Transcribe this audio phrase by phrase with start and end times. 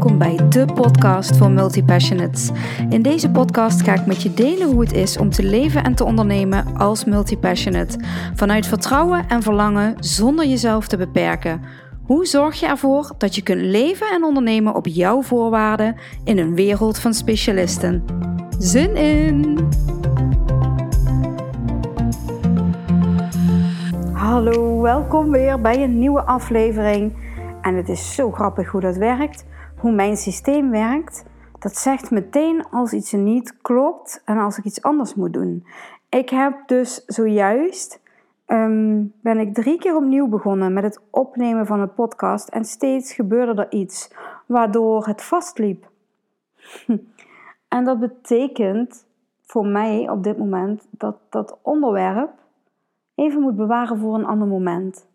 [0.00, 2.50] welkom bij de podcast voor multipassionates.
[2.88, 5.94] In deze podcast ga ik met je delen hoe het is om te leven en
[5.94, 7.98] te ondernemen als multipassionate.
[8.34, 11.62] Vanuit vertrouwen en verlangen zonder jezelf te beperken.
[12.06, 16.54] Hoe zorg je ervoor dat je kunt leven en ondernemen op jouw voorwaarden in een
[16.54, 18.04] wereld van specialisten?
[18.58, 19.68] Zin in!
[24.12, 27.12] Hallo, welkom weer bij een nieuwe aflevering.
[27.62, 29.44] En het is zo grappig hoe dat werkt,
[29.80, 31.24] hoe mijn systeem werkt.
[31.58, 35.66] Dat zegt meteen als iets niet klopt en als ik iets anders moet doen.
[36.08, 38.00] Ik heb dus zojuist
[38.46, 43.12] ehm, ben ik drie keer opnieuw begonnen met het opnemen van een podcast en steeds
[43.12, 44.14] gebeurde er iets
[44.46, 45.90] waardoor het vastliep.
[47.68, 49.06] en dat betekent
[49.42, 52.30] voor mij op dit moment dat dat onderwerp
[53.14, 55.06] even moet bewaren voor een ander moment.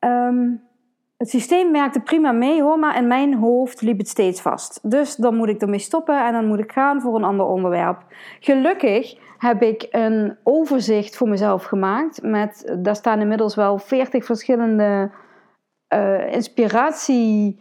[0.00, 0.65] Um,
[1.16, 4.78] het systeem werkte prima mee hoor, maar in mijn hoofd liep het steeds vast.
[4.82, 8.04] Dus dan moet ik ermee stoppen en dan moet ik gaan voor een ander onderwerp.
[8.40, 12.22] Gelukkig heb ik een overzicht voor mezelf gemaakt.
[12.22, 15.10] Met, daar staan inmiddels wel 40 verschillende
[15.94, 17.60] uh, inspiratie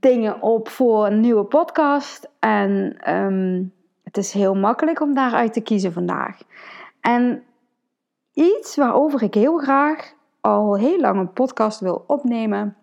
[0.00, 2.30] dingen op voor een nieuwe podcast.
[2.38, 3.64] En ehm,
[4.04, 6.38] het is heel makkelijk om daaruit te kiezen vandaag.
[7.00, 7.42] En
[8.32, 12.76] iets waarover ik heel graag al heel lang een podcast wil opnemen,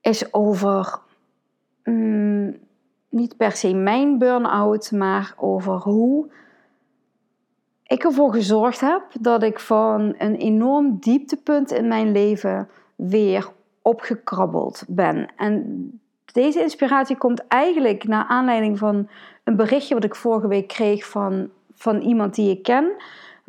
[0.00, 0.98] is over
[1.84, 2.58] mm,
[3.08, 6.30] niet per se mijn burn-out, maar over hoe
[7.86, 13.48] ik ervoor gezorgd heb dat ik van een enorm dieptepunt in mijn leven weer
[13.82, 15.28] opgekrabbeld ben.
[15.36, 15.90] En
[16.32, 19.08] deze inspiratie komt eigenlijk naar aanleiding van
[19.44, 22.92] een berichtje wat ik vorige week kreeg van, van iemand die ik ken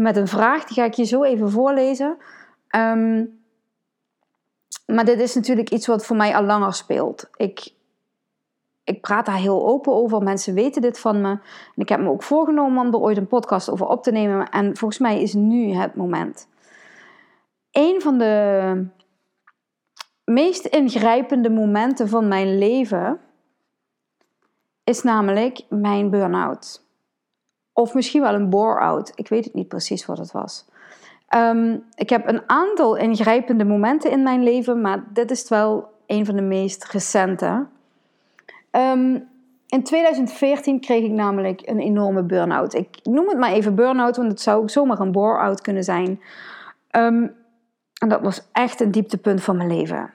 [0.02, 0.64] met een vraag.
[0.64, 2.18] Die ga ik je zo even voorlezen.
[2.68, 3.26] Ehm,
[4.86, 7.30] maar dit is natuurlijk iets wat voor mij al langer speelt.
[7.36, 7.74] Ik,
[8.84, 10.22] ik praat daar heel open over.
[10.22, 11.30] Mensen weten dit van me.
[11.30, 11.42] En
[11.76, 14.50] ik heb me ook voorgenomen om er ooit een podcast over op te nemen.
[14.50, 16.48] En volgens mij is nu het moment.
[17.72, 18.86] Een van de
[20.26, 23.20] meest ingrijpende momenten van mijn leven
[24.84, 26.90] is namelijk mijn burn-out.
[27.74, 29.12] Of misschien wel een bore-out.
[29.16, 30.66] Ik weet het niet precies wat het was.
[31.28, 36.26] Ehm, ik heb een aantal ingrijpende momenten in mijn leven, maar dit is wel een
[36.26, 37.66] van de meest recente.
[38.72, 39.20] Ehm,
[39.68, 42.74] in 2014 kreeg ik namelijk een enorme burn-out.
[42.74, 46.22] Ik noem het maar even burn-out, want het zou ook zomaar een bore-out kunnen zijn.
[46.88, 47.28] Ehm,
[48.02, 50.14] en dat was echt een dieptepunt van mijn leven.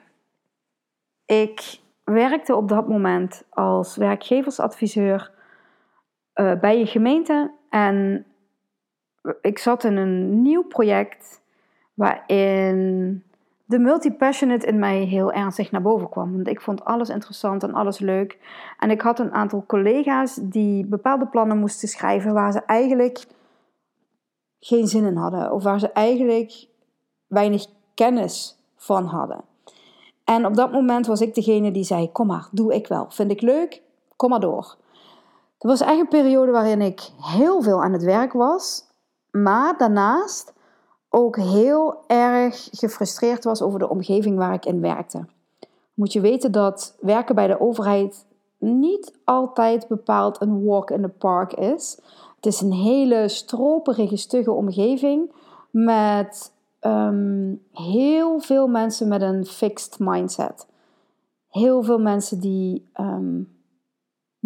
[1.25, 5.31] Ik werkte op dat moment als werkgeversadviseur
[6.39, 7.51] uh, bij een gemeente.
[7.69, 8.25] En
[9.41, 11.41] ik zat in een nieuw project
[11.93, 13.23] waarin
[13.65, 16.33] de multipassionate in mij heel ernstig naar boven kwam.
[16.33, 18.37] Want ik vond alles interessant en alles leuk.
[18.79, 23.25] En ik had een aantal collega's die bepaalde plannen moesten schrijven waar ze eigenlijk
[24.59, 25.51] geen zin in hadden.
[25.51, 26.67] Of waar ze eigenlijk
[27.27, 29.43] weinig kennis van hadden.
[30.23, 33.05] En op dat moment was ik degene die zei: Kom maar, doe ik wel.
[33.09, 33.81] Vind ik leuk,
[34.15, 34.77] kom maar door.
[35.57, 38.83] Het was echt een periode waarin ik heel veel aan het werk was,
[39.31, 40.53] maar daarnaast
[41.09, 45.25] ook heel erg gefrustreerd was over de omgeving waar ik in werkte.
[45.93, 48.25] Moet je weten dat werken bij de overheid
[48.57, 51.99] niet altijd bepaald een walk in the park is.
[52.35, 55.31] Het is een hele stroperige, stugge omgeving
[55.69, 60.67] met ehm, heel veel mensen met een fixed mindset.
[61.49, 63.41] Heel veel mensen die ehm,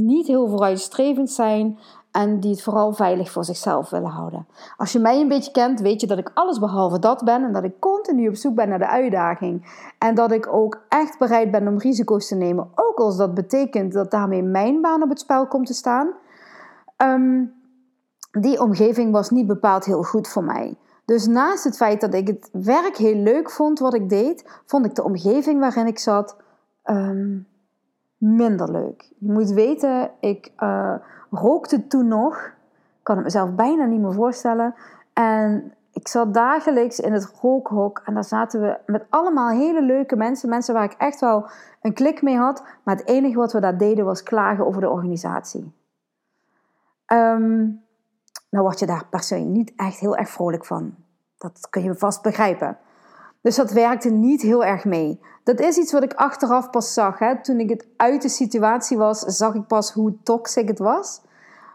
[0.02, 1.80] niet heel vooruitstrevend zijn
[2.12, 4.48] en die het vooral veilig voor zichzelf willen houden.
[4.78, 7.54] Als je mij een beetje kent, weet je dat ik alles behalve dat ben en
[7.54, 9.86] dat ik continu op zoek ben naar de uitdaging.
[9.98, 13.94] En dat ik ook echt bereid ben om risico's te nemen, ook als dat betekent
[13.94, 16.12] dat daarmee mijn baan op het spel komt te staan.
[16.98, 17.46] Ehm,
[18.32, 20.78] die omgeving was niet bepaald heel goed voor mij.
[21.06, 24.86] Dus naast het feit dat ik het werk heel leuk vond wat ik deed, vond
[24.86, 26.36] ik de omgeving waarin ik zat
[26.84, 27.38] ehm,
[28.22, 29.12] minder leuk.
[29.18, 30.96] Je moet weten, ik uh,
[31.30, 32.46] rookte toen nog.
[32.98, 34.76] Ik kan het mezelf bijna niet meer voorstellen.
[35.14, 40.16] En ik zat dagelijks in het rookhok en daar zaten we met allemaal hele leuke
[40.16, 40.50] mensen.
[40.50, 41.50] Mensen waar ik echt wel
[41.82, 42.64] een klik mee had.
[42.84, 45.74] Maar het enige wat we daar deden was klagen over de organisatie.
[47.14, 47.84] Um,
[48.50, 50.96] nou word je daar per se niet echt heel erg vrolijk van.
[51.38, 52.78] Dat kun je vast begrijpen.
[53.42, 55.20] Dus dat werkte niet heel erg mee.
[55.44, 57.20] Dat is iets wat ik achteraf pas zag.
[57.20, 57.42] Hè.
[57.42, 61.22] Toen ik het uit de situatie was, zag ik pas hoe toxic het was.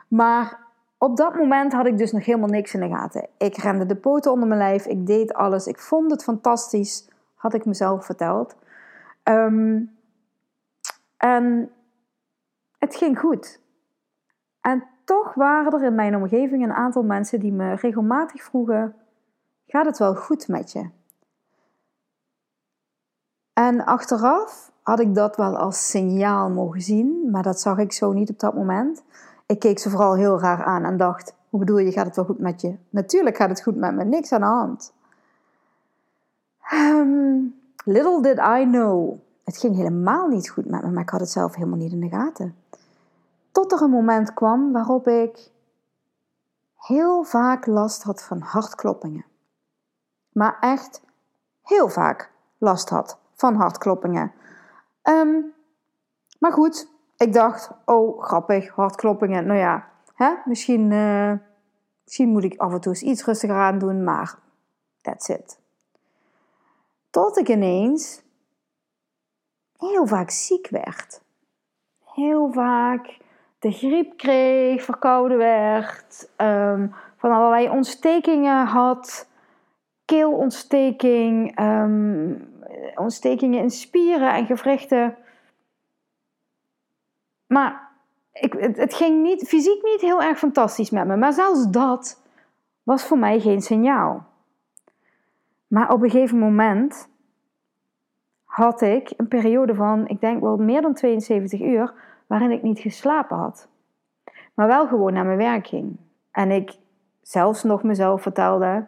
[0.09, 0.59] Maar
[0.99, 3.29] op dat moment had ik dus nog helemaal niks in de gaten.
[3.39, 7.55] Ik rende de poten onder mijn lijf, ik deed alles, ik vond het fantastisch, had
[7.55, 8.57] ik mezelf verteld.
[9.23, 9.81] Ehm,
[11.17, 11.71] En
[12.79, 13.61] het ging goed.
[14.61, 18.95] En toch waren er in mijn omgeving een aantal mensen die me regelmatig vroegen:
[19.67, 20.91] Gaat het wel goed met je?
[23.59, 28.13] En achteraf had ik dat wel als signaal mogen zien, maar dat zag ik zo
[28.13, 29.03] niet op dat moment.
[29.47, 32.25] Ik keek ze vooral heel raar aan en dacht: Hoe bedoel je, gaat het wel
[32.25, 32.77] goed met je?
[32.91, 34.93] Natuurlijk gaat het goed met me, niks aan de hand.
[36.73, 37.55] Um,
[37.85, 39.19] little did I know.
[39.45, 42.01] Het ging helemaal niet goed met me, maar ik had het zelf helemaal niet in
[42.01, 42.57] de gaten.
[43.53, 45.51] Tot er een moment kwam waarop ik
[46.77, 49.25] heel vaak last had van hartkloppingen.
[50.33, 51.01] Maar echt
[51.63, 54.33] heel vaak last had van hartkloppingen.
[55.03, 55.55] Um,
[56.39, 59.47] maar goed, ik dacht, oh grappig, hartkloppingen.
[59.47, 61.33] Nou ja, hè, misschien, uh,
[62.05, 64.39] misschien moet ik af en toe eens iets rustiger aan doen, maar
[65.01, 65.59] that's it.
[67.11, 68.23] Tot ik ineens
[69.79, 71.23] heel vaak ziek werd.
[72.15, 73.19] Heel vaak
[73.59, 79.29] de griep kreeg, verkouden werd, um, van allerlei ontstekingen had,
[80.05, 82.56] keelontsteking, um,
[82.95, 85.17] ontstekingen in spieren en gewrichten.
[87.47, 87.91] Maar
[88.33, 92.23] ik, het, ging niet, fysiek niet heel erg fantastisch met me, maar zelfs dat
[92.83, 94.27] was voor mij geen signaal.
[95.67, 97.09] Maar op een gegeven moment
[98.45, 101.93] had ik een periode van, ik denk wel meer dan 72 uur,
[102.27, 103.69] waarin ik niet geslapen had.
[104.55, 105.97] Maar wel gewoon naar mijn werk ging.
[106.31, 106.79] En ik
[107.23, 108.87] zelfs nog mezelf vertelde,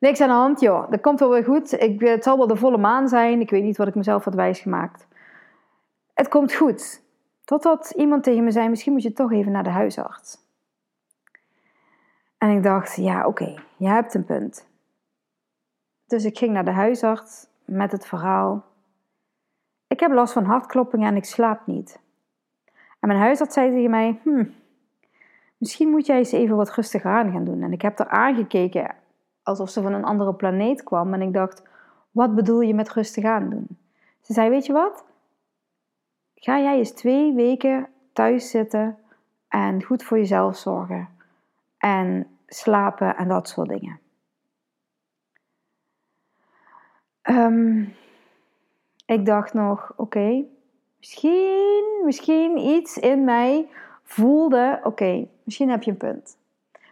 [0.00, 1.72] niks aan de hand joh, dat komt wel weer goed.
[1.72, 4.34] Ik, het zal wel de volle maan zijn, ik weet niet wat ik mezelf had
[4.34, 5.06] wijsgemaakt.
[6.14, 7.02] Het komt goed.
[7.44, 10.38] Totdat iemand tegen me zei, misschien moet je toch even naar de huisarts.
[12.38, 14.68] En ik dacht, ja oké, je hebt een punt.
[16.06, 18.64] Dus ik ging naar de huisarts met het verhaal.
[19.86, 22.00] Ik heb last van hartkloppingen en ik slaap niet.
[23.00, 24.44] En mijn huisarts zei tegen mij: hm,
[25.60, 27.62] Misschien moet jij eens even wat rustiger aan gaan doen.
[27.62, 28.94] En ik heb er aangekeken
[29.50, 31.14] alsof ze van een andere planeet kwam.
[31.14, 31.62] En ik dacht:
[32.10, 33.66] Wat bedoel je met rustig aan doen?
[34.20, 35.04] Ze zei: Weet je wat?
[36.34, 38.98] Ga jij eens twee weken thuis zitten
[39.48, 41.08] en goed voor jezelf zorgen.
[41.78, 44.00] En slapen en dat soort dingen.
[47.22, 47.94] Um,
[49.06, 50.44] ik dacht nog, oké,
[50.98, 53.68] misschien, misschien iets in mij
[54.02, 56.36] voelde, oké, misschien heb je een punt.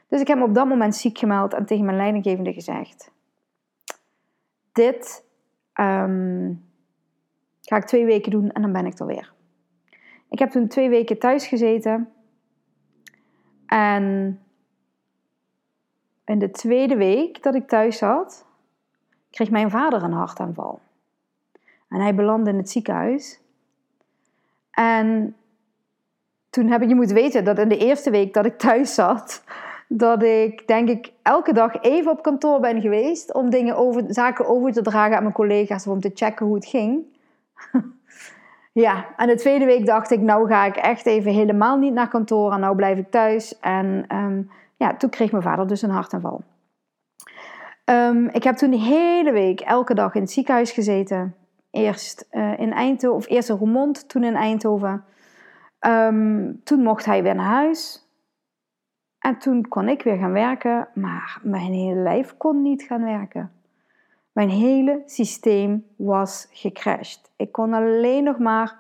[0.08, 3.12] Dus ik heb op dat moment ziek gemeld en tegen mijn leidinggevende gezegd:
[4.72, 5.24] Dit
[5.80, 6.64] um,
[7.60, 9.32] ga ik twee weken doen en dan ben ik er weer.
[10.28, 12.12] Ik heb toen twee weken thuis gezeten
[13.66, 14.38] en
[16.24, 18.46] in de tweede week dat ik thuis zat,
[19.30, 20.80] kreeg mijn vader een hartaanval.
[21.88, 23.40] En hij belandde in het ziekenhuis.
[24.70, 25.36] En
[26.50, 29.44] toen heb ik, je moet weten dat in de eerste week dat ik thuis zat,
[29.88, 34.46] dat ik denk ik elke dag even op kantoor ben geweest om dingen over, zaken
[34.46, 37.04] over te dragen aan mijn collega's om te checken hoe het ging.
[38.84, 42.08] ja, en de tweede week dacht ik, nou ga ik echt even helemaal niet naar
[42.08, 43.58] kantoor en nou blijf ik thuis.
[43.60, 44.42] En ehm,
[44.76, 46.42] ja, toen kreeg mijn vader dus een hartaanval.
[47.84, 51.34] Um, ik heb toen de hele week elke dag in het ziekenhuis gezeten.
[51.70, 55.04] Eerst uh, in Eindhoven, of eerst in Roermond, toen in Eindhoven.
[55.86, 58.07] Um, toen mocht hij weer naar huis.
[59.18, 63.52] En toen kon ik weer gaan werken, maar mijn hele lijf kon niet gaan werken.
[64.32, 67.30] Mijn hele systeem was gecrashed.
[67.36, 68.76] Ik kon alleen nog maar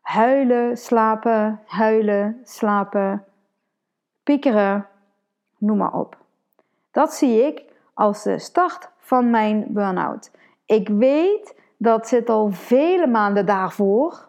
[0.00, 3.24] huilen, slapen, huilen, slapen,
[4.22, 4.86] piekeren,
[5.58, 6.16] noem maar op.
[6.90, 7.62] Dat zie ik
[7.94, 10.30] als de start van mijn burn-out.
[10.66, 14.28] Ik weet dat zit al vele maanden daarvoor,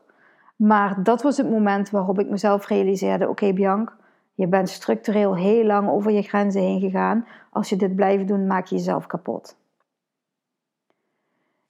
[0.56, 3.96] maar dat was het moment waarop ik mezelf realiseerde: oké, okay, Bianc,
[4.40, 7.28] je bent structureel heel lang over je grenzen heen gegaan.
[7.52, 9.58] Als je dit blijft doen, maak je jezelf kapot.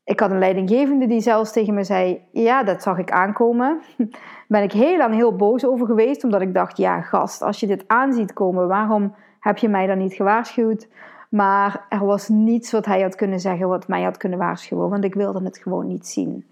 [0.03, 3.81] Ik had een leidinggevende die zelfs tegen me zei: Ja, dat zag ik aankomen.
[4.47, 7.67] ben ik heel lang heel boos over geweest, omdat ik dacht: Ja, gast, als je
[7.67, 10.87] dit aanziet komen, waarom heb je mij dan niet gewaarschuwd?
[11.29, 15.03] Maar er was niets wat hij had kunnen zeggen wat mij had kunnen waarschuwen, want
[15.03, 16.45] ik wilde het gewoon niet zien.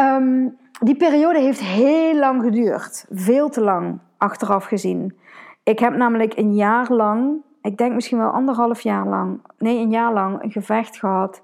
[0.00, 5.18] Um, die periode heeft heel lang geduurd, veel te lang achteraf gezien.
[5.62, 9.90] Ik heb namelijk een jaar lang, ik denk misschien wel anderhalf jaar lang, nee, een
[9.90, 11.42] jaar lang een gevecht gehad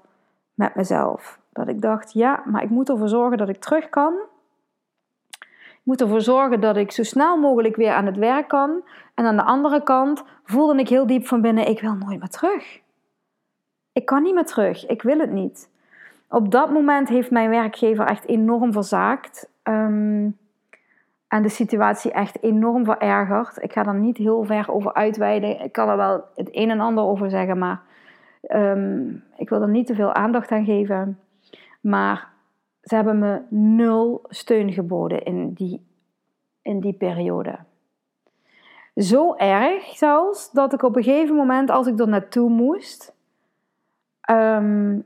[0.53, 1.39] met mezelf.
[1.53, 4.13] Dat ik dacht, ja, maar ik moet ervoor zorgen dat ik terug kan
[5.85, 8.83] moet ervoor zorgen dat ik zo snel mogelijk weer aan het werk kan.
[9.13, 12.29] En aan de andere kant voelde ik heel diep van binnen: ik wil nooit meer
[12.29, 12.81] terug.
[13.91, 14.87] Ik kan niet meer terug.
[14.87, 15.69] Ik wil het niet.
[16.29, 19.49] Op dat moment heeft mijn werkgever echt enorm verzaakt.
[19.63, 20.29] Ehm,
[21.27, 23.63] en de situatie echt enorm verergerd.
[23.63, 25.61] Ik ga er niet heel ver over uitweiden.
[25.61, 27.81] Ik kan er wel het een en ander over zeggen, maar
[28.41, 31.19] ehm, ik wil er niet te veel aandacht aan geven.
[31.81, 32.27] Maar
[32.81, 35.85] ze hebben me nul steun geboden in die,
[36.61, 37.57] in die periode.
[38.95, 43.15] Zo erg zelfs dat ik op een gegeven moment, als ik er naartoe moest,
[44.29, 45.05] um,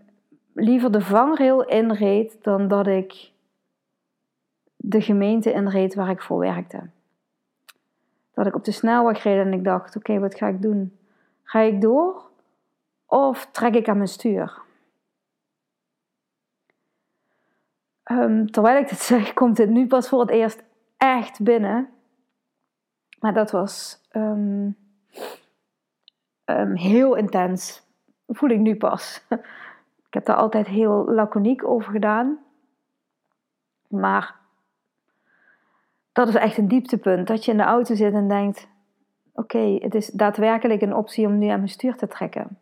[0.54, 3.32] liever de vangrail inreed dan dat ik
[4.76, 6.90] de gemeente inreed waar ik voor werkte.
[8.34, 10.98] Dat ik op de snelweg reed en ik dacht: oké, wat ga ik doen?
[11.44, 12.30] Ga ik door
[13.06, 14.62] of trek ik aan mijn stuur?
[18.12, 20.64] Um, terwijl ik dit zeg, komt dit nu pas voor het eerst
[20.98, 21.90] echt binnen.
[23.20, 24.78] Maar dat was um,
[26.46, 27.88] um, heel intens.
[28.28, 29.22] Voel ik nu pas.
[30.10, 32.38] ik heb daar altijd heel laconiek over gedaan.
[33.88, 34.36] Maar
[36.12, 37.28] dat is echt een dieptepunt.
[37.28, 38.68] Dat je in de auto zit en denkt:
[39.34, 42.58] oké, het is daadwerkelijk een optie om nu aan mijn stuur te trekken.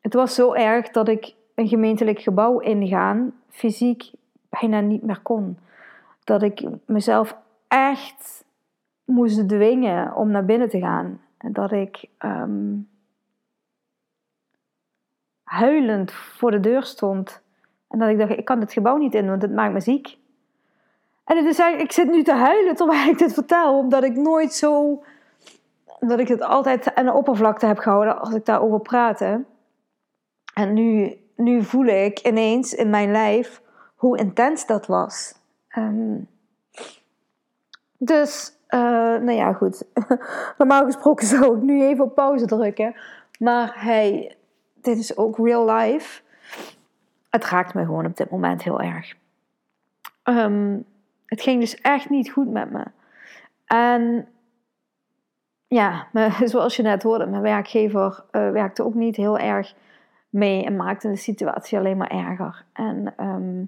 [0.00, 4.10] het was zo erg dat ik een gemeentelijk gebouw ingaan fysiek
[4.48, 5.58] bijna niet meer kon.
[6.24, 7.36] Dat ik mezelf
[7.68, 8.44] echt
[9.04, 11.20] moest dwingen om naar binnen te gaan.
[11.38, 12.74] En dat ik ehm,
[15.48, 17.42] huilend voor de deur stond.
[17.88, 20.16] En dat ik dacht, ik kan dit gebouw niet in, want het maakt me ziek.
[21.24, 25.02] En het ik zit nu te huilen terwijl ik dit vertel, omdat ik nooit zo,
[26.00, 29.44] omdat ik het altijd aan de oppervlakte heb gehouden als ik daarover praatte.
[30.54, 33.62] En nu nu voel ik ineens in mijn lijf
[33.96, 35.34] hoe intens dat was.
[35.68, 36.16] Ehm,
[37.98, 38.80] dus, uh,
[39.20, 39.84] nou ja, goed.
[40.58, 42.94] Normaal gesproken zou ik nu even op pauze drukken.
[43.38, 44.36] Maar hey,
[44.88, 46.22] dit is ook real life.
[47.30, 49.14] Het raakt me gewoon op dit moment heel erg.
[50.24, 50.84] Um,
[51.26, 52.84] het ging dus echt niet goed met me.
[53.66, 54.28] En
[55.66, 56.06] ja,
[56.44, 59.74] zoals je net hoorde, mijn werkgever uh, werkte ook niet heel erg
[60.30, 62.64] mee en maakte de situatie alleen maar erger.
[62.72, 63.62] En ehm,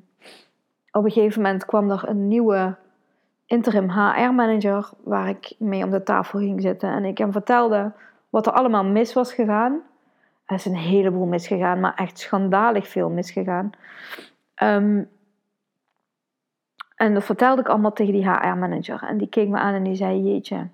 [0.91, 2.77] op een gegeven moment kwam er een nieuwe
[3.47, 6.91] interim HR-manager waar ik mee om de tafel ging zitten.
[6.91, 7.93] En ik hem vertelde
[8.29, 9.81] wat er allemaal mis was gegaan.
[10.51, 13.71] Er is een heleboel misgegaan, maar echt schandalig veel misgegaan.
[14.63, 15.09] Um,
[16.97, 19.03] en dat vertelde ik allemaal tegen die HR-manager.
[19.03, 20.69] En die keek me aan en die zei: Jeetje,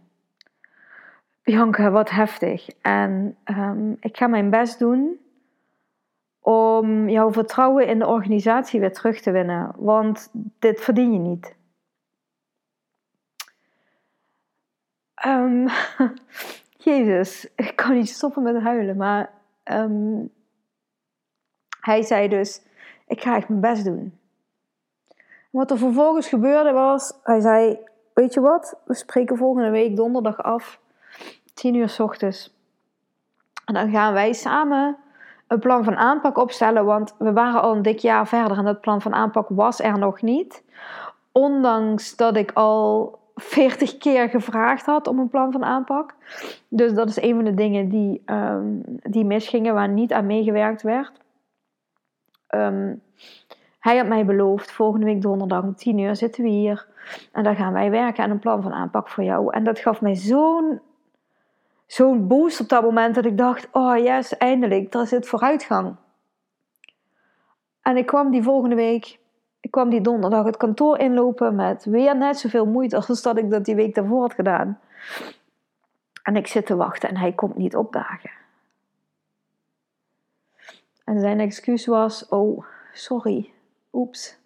[1.43, 2.69] Bianca, wat heftig.
[2.81, 5.21] En um, ik ga mijn best doen
[6.41, 9.73] om jouw vertrouwen in de organisatie weer terug te winnen.
[9.77, 11.57] Want dit verdien je niet.
[15.27, 15.69] Um,
[16.87, 19.36] Jezus, ik kan niet stoppen met huilen, maar
[19.73, 20.33] um,
[21.81, 22.63] hij zei dus:
[23.07, 24.19] Ik ga echt mijn best doen.
[25.51, 27.79] Wat er vervolgens gebeurde was: Hij zei:
[28.15, 30.81] Weet je wat, we spreken volgende week donderdag af,
[31.55, 32.55] 10 uur s ochtends.
[33.65, 34.97] En dan gaan wij samen
[35.47, 38.81] een plan van aanpak opstellen, want we waren al een dik jaar verder en dat
[38.81, 40.63] plan van aanpak was er nog niet.
[41.33, 46.15] Ondanks dat ik al 40 keer gevraagd had om een plan van aanpak.
[46.69, 50.83] Dus dat is een van de dingen die, um, die misgingen, waar niet aan meegewerkt
[50.83, 51.13] werd.
[52.47, 52.95] Ehm,
[53.79, 56.87] hij had mij beloofd, volgende week donderdag om 10 uur zitten we hier.
[57.33, 59.53] En dan gaan wij werken aan een plan van aanpak voor jou.
[59.53, 60.81] En dat gaf mij zo'n
[61.87, 65.97] zo'n boost op dat moment dat ik dacht: oh yes, eindelijk, er zit vooruitgang.
[67.83, 69.19] En ik kwam die volgende week,
[69.67, 73.51] ik kwam die donderdag het kantoor inlopen met weer net zoveel moeite als dat ik
[73.51, 74.81] dat die week daarvoor had gedaan.
[76.23, 78.31] En ik zit te wachten en hij komt niet opdagen.
[81.05, 83.53] En zijn excuus was: oh, sorry,
[83.93, 84.39] oeps,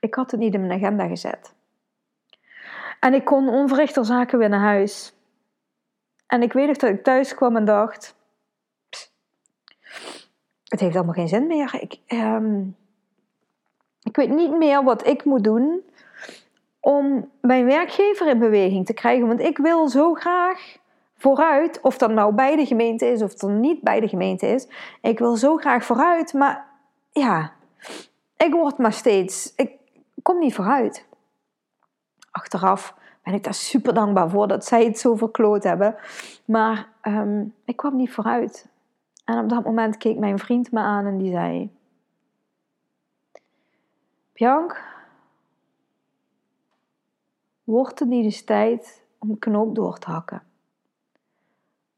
[0.00, 1.54] ik had het niet in mijn agenda gezet.
[3.00, 5.14] En ik kon onverrichter zaken weer naar huis.
[6.26, 8.16] En ik weet nog dat ik thuis kwam en dacht:
[10.64, 11.74] het heeft allemaal geen zin meer.
[11.80, 12.62] Ik, ehm,
[14.02, 15.80] ik weet niet meer wat ik moet doen
[16.80, 19.26] om mijn werkgever in beweging te krijgen.
[19.26, 20.76] Want ik wil zo graag
[21.16, 24.68] vooruit, of dat nou bij de gemeente is of dat niet bij de gemeente is.
[25.00, 26.66] Ik wil zo graag vooruit, maar
[27.10, 27.52] ja,
[28.36, 29.70] ik word maar steeds, ik
[30.22, 31.06] kom niet vooruit.
[32.30, 35.96] Achteraf ben ik daar super dankbaar voor dat zij het zo verkloot hebben.
[36.44, 38.68] Maar ehm, ik kwam niet vooruit.
[39.24, 41.70] En op dat moment keek mijn vriend me aan en die zei:
[44.38, 44.84] Bianc,
[47.64, 50.42] wordt het niet eens tijd om een knoop door te hakken?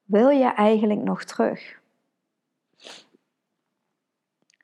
[0.05, 1.81] Wil je eigenlijk nog terug?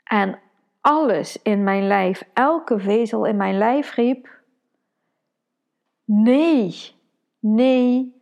[0.04, 0.38] En
[0.80, 4.40] alles in mijn lijf, elke vezel in mijn lijf riep:
[6.04, 6.94] Nee,
[7.38, 8.14] nee,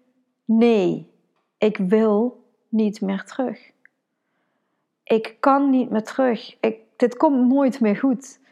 [0.45, 1.13] nee.
[1.59, 3.73] Ik wil niet meer terug.
[5.05, 6.61] Ik kan niet meer terug.
[6.61, 8.43] Ik, dit komt nooit meer goed.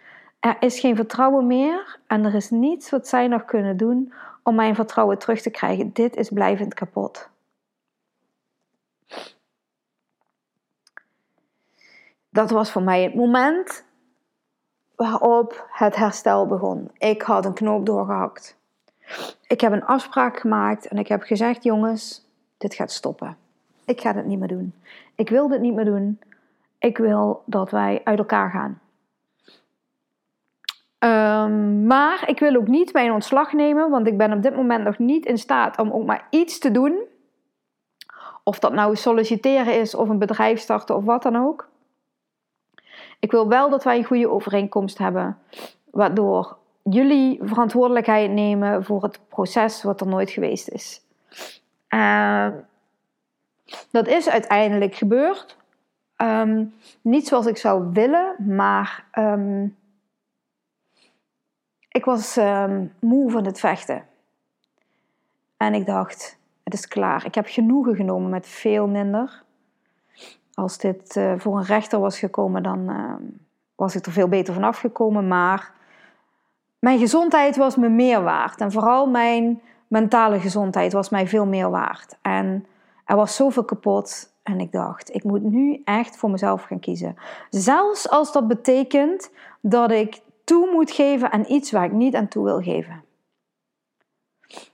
[0.43, 4.55] Er is geen vertrouwen meer en er is niets wat zij nog kunnen doen om
[4.55, 5.93] mijn vertrouwen terug te krijgen.
[5.93, 7.29] Dit is blijvend kapot.
[12.29, 13.85] Dat was voor mij het moment
[14.97, 16.91] waarop het herstel begon.
[16.99, 18.57] Ik had een knoop doorgehakt.
[19.47, 23.37] Ik heb een afspraak gemaakt en ik heb gezegd: jongens, dit gaat stoppen.
[23.85, 24.75] Ik ga dit niet meer doen.
[25.15, 26.21] Ik wil dit niet meer doen.
[26.79, 28.82] Ik wil dat wij uit elkaar gaan.
[31.05, 34.85] Um, maar ik wil ook niet mijn ontslag nemen, want ik ben op dit moment
[34.85, 37.01] nog niet in staat om ook maar iets te doen.
[38.43, 41.69] Of dat nou solliciteren is of een bedrijf starten of wat dan ook.
[43.19, 45.39] Ik wil wel dat wij een goede overeenkomst hebben,
[45.91, 51.01] waardoor jullie verantwoordelijkheid nemen voor het proces wat er nooit geweest is.
[51.95, 52.49] Uh,
[53.91, 55.57] dat is uiteindelijk gebeurd.
[56.17, 59.05] Um, niet zoals ik zou willen, maar
[61.93, 64.05] ik was um, moe van het vechten.
[65.57, 67.27] En ik dacht, het is klaar.
[67.27, 69.43] Ik heb genoegen genomen met veel minder.
[70.55, 73.15] Als dit uh, voor een rechter was gekomen, dan uh,
[73.75, 75.29] was ik er veel beter vanaf gekomen.
[75.29, 75.73] Maar
[76.79, 78.61] mijn gezondheid was me meer waard.
[78.61, 82.17] En vooral mijn mentale gezondheid was mij veel meer waard.
[82.23, 82.67] En
[83.05, 84.31] er was zoveel kapot.
[84.43, 87.17] En ik dacht, ik moet nu echt voor mezelf gaan kiezen.
[87.51, 89.31] Zelfs als dat betekent
[89.61, 93.05] dat ik toe moet geven aan iets waar ik niet aan toe wil geven.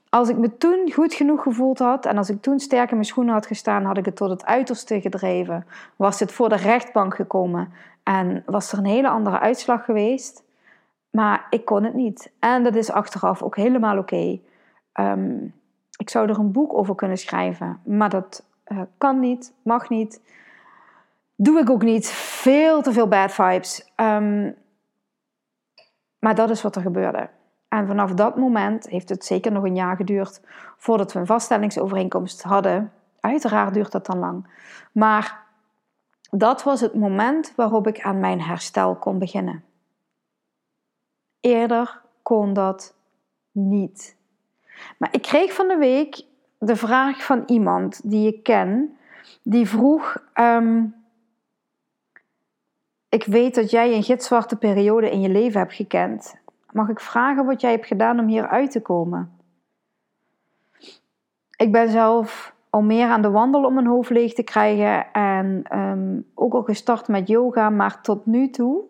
[0.09, 3.07] Als ik me toen goed genoeg gevoeld had en als ik toen sterk in mijn
[3.07, 5.65] schoenen had gestaan, had ik het tot het uiterste gedreven.
[5.95, 10.43] Was het voor de rechtbank gekomen en was er een hele andere uitslag geweest.
[11.09, 12.31] Maar ik kon het niet.
[12.39, 14.39] En dat is achteraf ook helemaal oké.
[14.91, 15.37] Ehm,
[15.97, 20.21] ik zou er een boek over kunnen schrijven, maar dat uh, kan niet, mag niet.
[21.35, 22.07] Doe ik ook niet.
[22.11, 23.91] Veel te veel bad vibes.
[23.95, 24.55] Um,
[26.19, 27.29] maar dat is wat er gebeurde.
[27.67, 30.41] En vanaf dat moment heeft het zeker nog een jaar geduurd
[30.77, 32.91] voordat we een vaststellingsovereenkomst hadden.
[33.19, 34.47] Uiteraard duurt dat dan lang.
[34.91, 35.43] Maar
[36.31, 39.63] dat was het moment waarop ik aan mijn herstel kon beginnen.
[41.39, 42.95] Eerder kon dat
[43.51, 44.17] niet.
[44.97, 46.23] Maar ik kreeg van de week
[46.57, 48.97] de vraag van iemand die ik ken,
[49.41, 50.95] die vroeg: um,
[53.09, 56.35] ik weet dat jij een gitzwarte periode in je leven hebt gekend.
[56.71, 59.37] Mag ik vragen wat jij hebt gedaan om hier uit te komen?
[61.55, 65.77] Ik ben zelf al meer aan de wandel om mijn hoofd leeg te krijgen en
[65.79, 68.83] um, ook al gestart met yoga, maar tot nu toe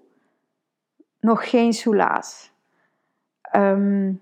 [1.19, 2.51] nog geen soelaas.
[3.55, 4.21] Um,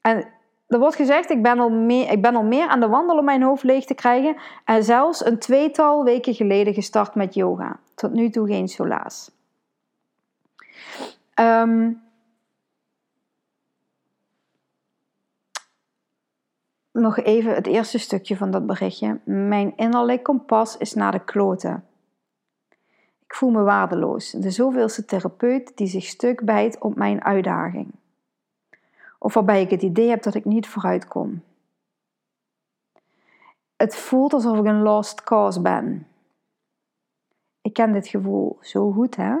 [0.00, 0.33] en
[0.74, 3.24] er wordt gezegd, ik ben, al meer, ik ben al meer aan de wandel om
[3.24, 7.78] mijn hoofd leeg te krijgen en zelfs een tweetal weken geleden gestart met yoga.
[7.94, 9.30] Tot nu toe geen solaas.
[11.40, 12.02] Um,
[16.92, 19.20] nog even het eerste stukje van dat berichtje.
[19.24, 21.84] Mijn innerlijk kompas is naar de kloten.
[23.26, 24.30] Ik voel me waardeloos.
[24.30, 27.94] De zoveelste therapeut die zich stuk bijt op mijn uitdaging.
[29.24, 31.42] Of waarbij ik het idee heb dat ik niet vooruit kom.
[33.76, 36.06] Het voelt alsof ik een lost cause ben.
[37.60, 39.36] Ik ken dit gevoel zo goed, hè?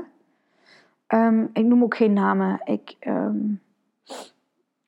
[1.08, 2.60] Um, ik noem ook geen namen.
[2.64, 3.60] Ik, um,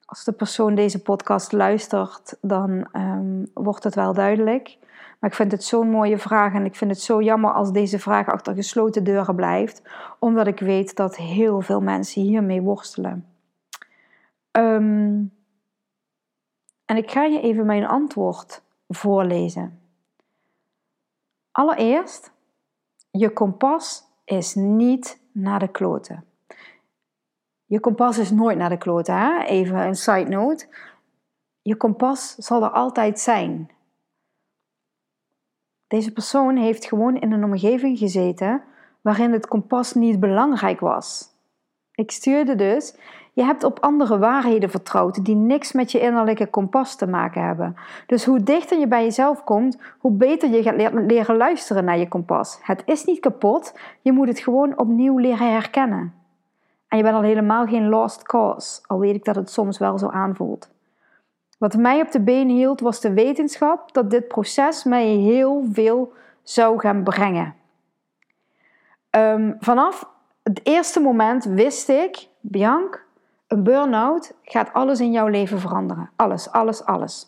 [0.05, 4.77] als de persoon deze podcast luistert, dan um, wordt het wel duidelijk.
[5.21, 7.99] Maar ik vind het zo'n mooie vraag en ik vind het zo jammer als deze
[7.99, 9.83] vraag achter gesloten deuren blijft,
[10.19, 13.36] omdat ik weet dat heel veel mensen hiermee worstelen.
[16.85, 19.81] En ik ga je even mijn antwoord voorlezen.
[21.51, 22.33] Allereerst,
[23.11, 26.25] je kompas is niet naar de kloten.
[27.64, 29.42] Je kompas is nooit naar de kloten, hè?
[29.42, 30.69] even een side note.
[31.62, 33.71] Je kompas zal er altijd zijn.
[35.87, 38.62] Deze persoon heeft gewoon in een omgeving gezeten
[39.01, 41.35] waarin het kompas niet belangrijk was.
[41.92, 42.97] Ik stuurde dus
[43.37, 47.77] je hebt op andere waarheden vertrouwd die niks met je innerlijke kompas te maken hebben.
[48.07, 52.09] Dus hoe dichter je bij jezelf komt, hoe beter je gaat leren luisteren naar je
[52.09, 52.59] kompas.
[52.62, 56.14] Het is niet kapot, je moet het gewoon opnieuw leren herkennen.
[56.88, 59.99] En je bent al helemaal geen lost cause, al weet ik dat het soms wel
[59.99, 60.70] zo aanvoelt.
[61.59, 66.12] Wat mij op de been hield was de wetenschap dat dit proces mij heel veel
[66.42, 67.55] zou gaan brengen.
[69.11, 70.09] Um, vanaf
[70.42, 73.06] het eerste moment wist ik, Bianc,
[73.47, 76.11] een burn-out gaat alles in jouw leven veranderen.
[76.17, 77.27] Alles, alles, alles.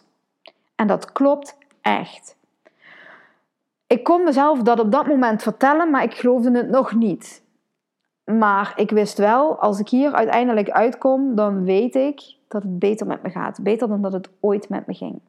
[0.74, 2.36] En dat klopt echt.
[3.86, 7.42] Ik kon mezelf dat op dat moment vertellen, maar ik geloofde het nog niet.
[8.24, 13.06] Maar ik wist wel, als ik hier uiteindelijk uitkom, dan weet ik dat het beter
[13.06, 13.62] met me gaat.
[13.62, 15.20] Beter dan dat het ooit met me ging.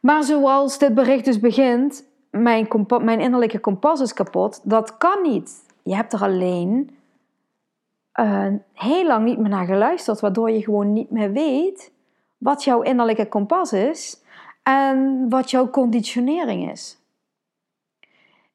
[0.00, 2.68] Maar zoals dit bericht dus begint, mijn,
[3.02, 4.60] mijn innerlijke kompas is kapot.
[4.62, 5.64] Dat kan niet.
[5.82, 6.95] Je hebt er alleen
[8.20, 11.92] uh, heel lang niet meer naar geluisterd, waardoor je gewoon niet meer weet
[12.38, 14.22] wat jouw innerlijke kompas is
[14.62, 16.98] en wat jouw conditionering is.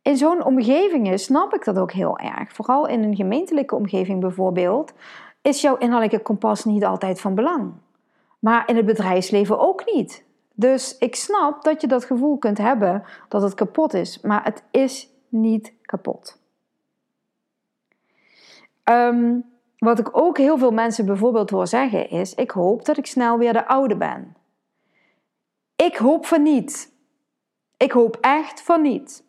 [0.02, 2.54] In zo'n omgeving snap ik dat ook heel erg.
[2.54, 4.93] Vooral in een gemeentelijke omgeving bijvoorbeeld,
[5.41, 7.74] is jouw innerlijke kompas niet altijd van belang.
[8.39, 10.24] Maar in het bedrijfsleven ook niet.
[10.54, 14.63] Dus ik snap dat je dat gevoel kunt hebben dat het kapot is, maar het
[14.71, 16.40] is niet kapot.
[18.84, 19.39] Ehm,
[19.78, 23.38] wat ik ook heel veel mensen bijvoorbeeld hoor zeggen is: Ik hoop dat ik snel
[23.38, 24.36] weer de oude ben.
[25.76, 26.94] Ik hoop van niet.
[27.78, 29.24] Ik hoop echt van niet.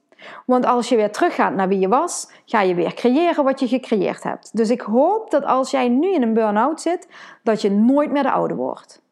[0.47, 3.69] Want als je weer teruggaat naar wie je was, ga je weer creëren wat je
[3.69, 4.57] gecreëerd hebt.
[4.57, 7.09] Dus ik hoop dat als jij nu in een burn-out zit,
[7.43, 9.03] dat je nooit meer de oude wordt.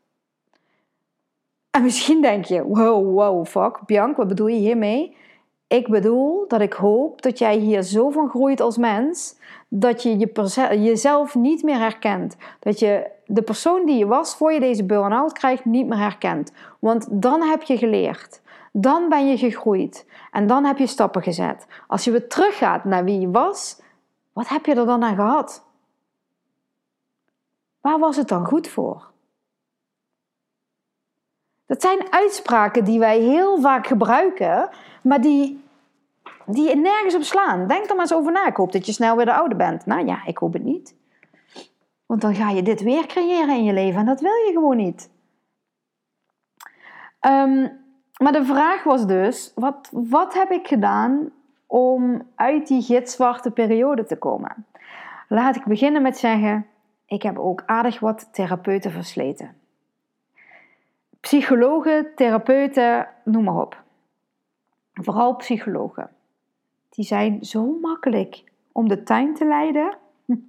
[1.70, 5.16] En misschien denk je, wow, wow, fuck, Bianca, wat bedoel je hiermee?
[5.70, 10.18] Ik bedoel dat ik hoop dat jij hier zo van groeit als mens, dat je,
[10.18, 12.36] je jezelf niet meer herkent.
[12.58, 16.52] Dat je de persoon die je was voor je deze burn-out krijgt, niet meer herkent.
[16.78, 18.40] Want dan heb je geleerd.
[18.72, 20.06] Dan ben je gegroeid.
[20.30, 21.66] En dan heb je stappen gezet.
[21.86, 23.80] Als je weer teruggaat naar wie je was,
[24.32, 25.64] wat heb je er dan aan gehad?
[27.80, 29.10] Waar was het dan goed voor?
[31.66, 34.68] Dat zijn uitspraken die wij heel vaak gebruiken,
[35.02, 35.59] maar die,
[36.46, 37.66] die nergens op slaan.
[37.66, 38.46] Denk er maar eens over na.
[38.46, 39.86] Ik hoop dat je snel weer de oude bent.
[39.86, 40.94] Nou ja, ik hoop het niet.
[42.06, 44.76] Want dan ga je dit weer creëren in je leven en dat wil je gewoon
[44.76, 45.10] niet.
[47.20, 47.78] Um,
[48.22, 51.30] maar de vraag was dus: wat, wat heb ik gedaan
[51.66, 54.66] om uit die gitzwarte periode te komen?
[55.28, 56.66] Laat ik beginnen met zeggen:
[57.06, 59.56] ik heb ook aardig wat therapeuten versleten.
[61.20, 63.82] Psychologen, therapeuten, noem maar op.
[64.92, 66.10] Vooral psychologen.
[66.90, 69.96] Die zijn zo makkelijk om de tuin te leiden.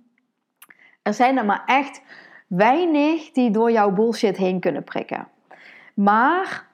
[1.02, 2.02] Er zijn er maar echt
[2.48, 5.28] weinig die door jouw bullshit heen kunnen prikken.
[5.94, 6.68] Maar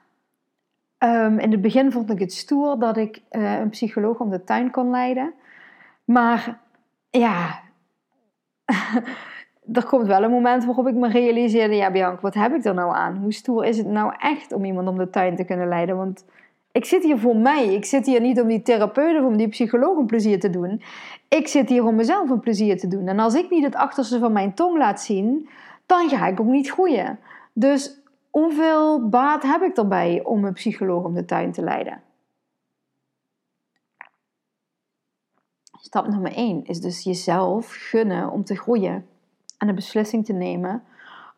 [0.98, 4.44] um, in het begin vond ik het stoer dat ik uh, een psycholoog om de
[4.44, 5.34] tuin kon leiden.
[6.04, 6.60] Maar
[7.10, 7.60] ja,
[9.72, 12.74] er komt wel een moment waarop ik me realiseerde: ja, Bianca, wat heb ik er
[12.74, 13.16] nou aan?
[13.16, 15.96] Hoe stoer is het nou echt om iemand om de tuin te kunnen leiden?
[15.96, 16.24] Want
[16.78, 17.74] ik zit hier voor mij.
[17.74, 20.82] Ik zit hier niet om die therapeut of om die psycholoog een plezier te doen.
[21.28, 23.08] Ik zit hier om mezelf een plezier te doen.
[23.08, 25.48] En als ik niet het achterste van mijn tong laat zien,
[25.86, 27.18] dan ga ik ook niet groeien.
[27.52, 32.02] Dus hoeveel baat heb ik erbij om een psycholoog om de tuin te leiden?
[35.80, 39.06] Stap nummer 1 is dus jezelf gunnen om te groeien
[39.58, 40.82] en de beslissing te nemen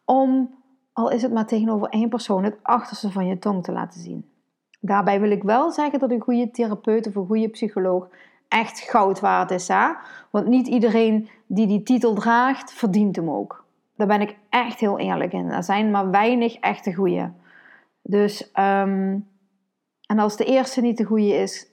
[0.05, 0.55] om,
[0.92, 4.30] al is het maar tegenover één persoon, het achterste van je tong te laten zien.
[4.81, 8.09] Daarbij wil ik wel zeggen dat een goede therapeut of een goede psycholoog
[8.49, 9.69] echt goud waard is.
[9.69, 9.88] Hè?
[10.31, 13.64] Want niet iedereen die die titel draagt, verdient hem ook.
[13.97, 15.51] Daar ben ik echt heel eerlijk in.
[15.51, 17.29] Er zijn maar weinig echte goeie.
[18.03, 19.29] Dus, um,
[20.07, 21.71] en als de eerste niet de goede is,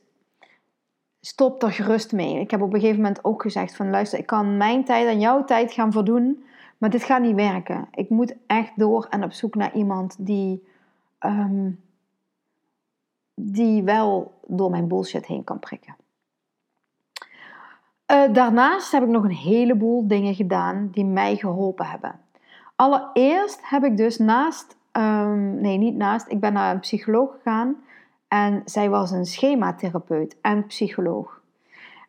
[1.22, 2.40] stop er gerust mee.
[2.40, 5.20] Ik heb op een gegeven moment ook gezegd van luister, ik kan mijn tijd aan
[5.20, 6.44] jouw tijd gaan voldoen,
[6.78, 7.88] maar dit gaat niet werken.
[7.92, 10.68] Ik moet echt door en op zoek naar iemand die,
[11.20, 11.80] um,
[13.40, 15.96] die wel door mijn bullshit heen kan prikken.
[18.12, 22.20] Uh, daarnaast heb ik nog een heleboel dingen gedaan die mij geholpen hebben.
[22.76, 27.76] Allereerst heb ik dus naast, um, nee niet naast, ik ben naar een psycholoog gegaan
[28.28, 31.42] en zij was een schematherapeut en psycholoog.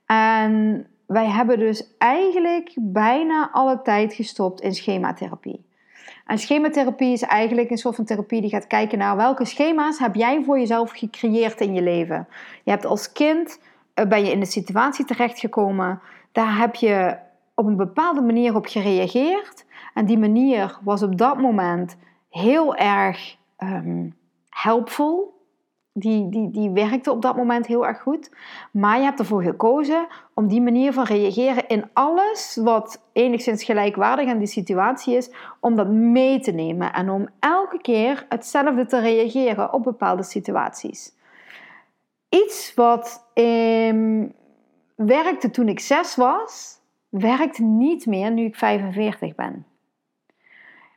[0.06, 5.67] En wij hebben dus eigenlijk bijna alle tijd gestopt in schematherapie.
[6.28, 10.14] En schematherapie is eigenlijk een soort van therapie die gaat kijken naar welke schema's heb
[10.14, 12.28] jij voor jezelf gecreëerd in je leven.
[12.64, 13.60] Je hebt als kind
[13.94, 16.00] eh, ben je in een situatie terechtgekomen,
[16.32, 17.16] daar heb je
[17.54, 19.64] op een bepaalde manier op gereageerd.
[19.94, 21.96] En die manier was op dat moment
[22.30, 24.16] heel erg um,
[24.48, 25.37] helpvol.
[25.98, 28.30] Die, die, die werkte op dat moment heel erg goed.
[28.70, 34.28] Maar je hebt ervoor gekozen om die manier van reageren in alles wat enigszins gelijkwaardig
[34.28, 35.30] aan die situatie is,
[35.60, 41.16] om dat mee te nemen en om elke keer hetzelfde te reageren op bepaalde situaties.
[42.28, 44.32] Iets wat um,
[44.94, 49.66] werkte toen ik zes was, werkt niet meer nu ik 45 ben.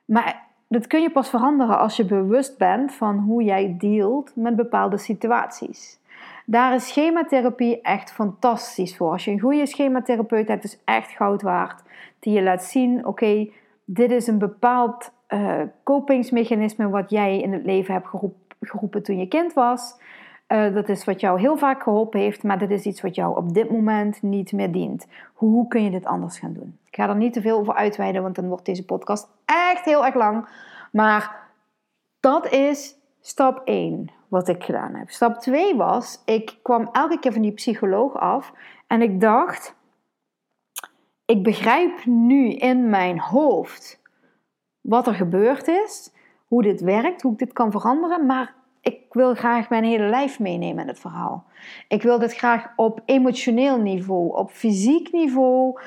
[0.05, 4.55] Maar dat kun je pas veranderen als je bewust bent van hoe jij dealt met
[4.55, 5.99] bepaalde situaties.
[6.45, 9.11] Daar is schematherapie echt fantastisch voor.
[9.11, 11.83] Als je een goede schematherapeut hebt, is echt goud waard.
[12.19, 13.49] Die je laat zien, oké,
[13.85, 18.07] dit is een bepaald uh, kopingsmechanisme wat jij in het leven hebt
[18.59, 19.99] geroepen toen je kind was.
[20.51, 23.37] Uh, dat is wat jou heel vaak geholpen heeft, maar dit is iets wat jou
[23.37, 25.07] op dit moment niet meer dient.
[25.33, 26.77] Hoe kun je dit anders gaan doen?
[26.85, 30.05] Ik ga er niet te veel over uitweiden, want dan wordt deze podcast echt heel
[30.05, 30.47] erg lang.
[30.91, 31.49] Maar
[32.19, 35.09] dat is stap 1 wat ik gedaan heb.
[35.09, 38.53] Stap 2 was, ik kwam elke keer van die psycholoog af
[38.87, 39.75] en ik dacht,
[41.25, 44.01] ik begrijp nu in mijn hoofd
[44.81, 46.13] wat er gebeurd is,
[46.47, 50.39] hoe dit werkt, hoe ik dit kan veranderen, maar ik wil graag mijn hele lijf
[50.39, 51.45] meenemen in het verhaal.
[51.87, 55.79] Ik wil dit graag op emotioneel niveau, op fysiek niveau,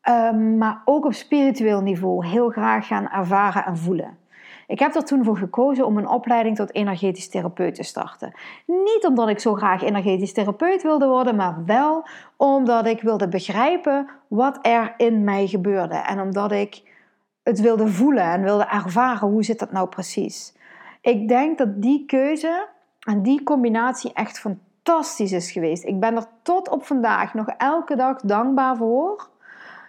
[0.00, 4.18] ehm, maar ook op spiritueel niveau heel graag gaan ervaren en voelen.
[4.66, 8.32] Ik heb er toen voor gekozen om een opleiding tot energetisch therapeut te starten.
[8.66, 14.08] Niet omdat ik zo graag energetisch therapeut wilde worden, maar wel omdat ik wilde begrijpen
[14.28, 15.94] wat er in mij gebeurde.
[15.94, 16.82] En omdat ik
[17.42, 20.54] het wilde voelen en wilde ervaren hoe zit dat nou precies.
[21.04, 22.68] Ik denk dat die keuze
[23.00, 25.84] en die combinatie echt fantastisch is geweest.
[25.84, 29.28] Ik ben er tot op vandaag nog elke dag dankbaar voor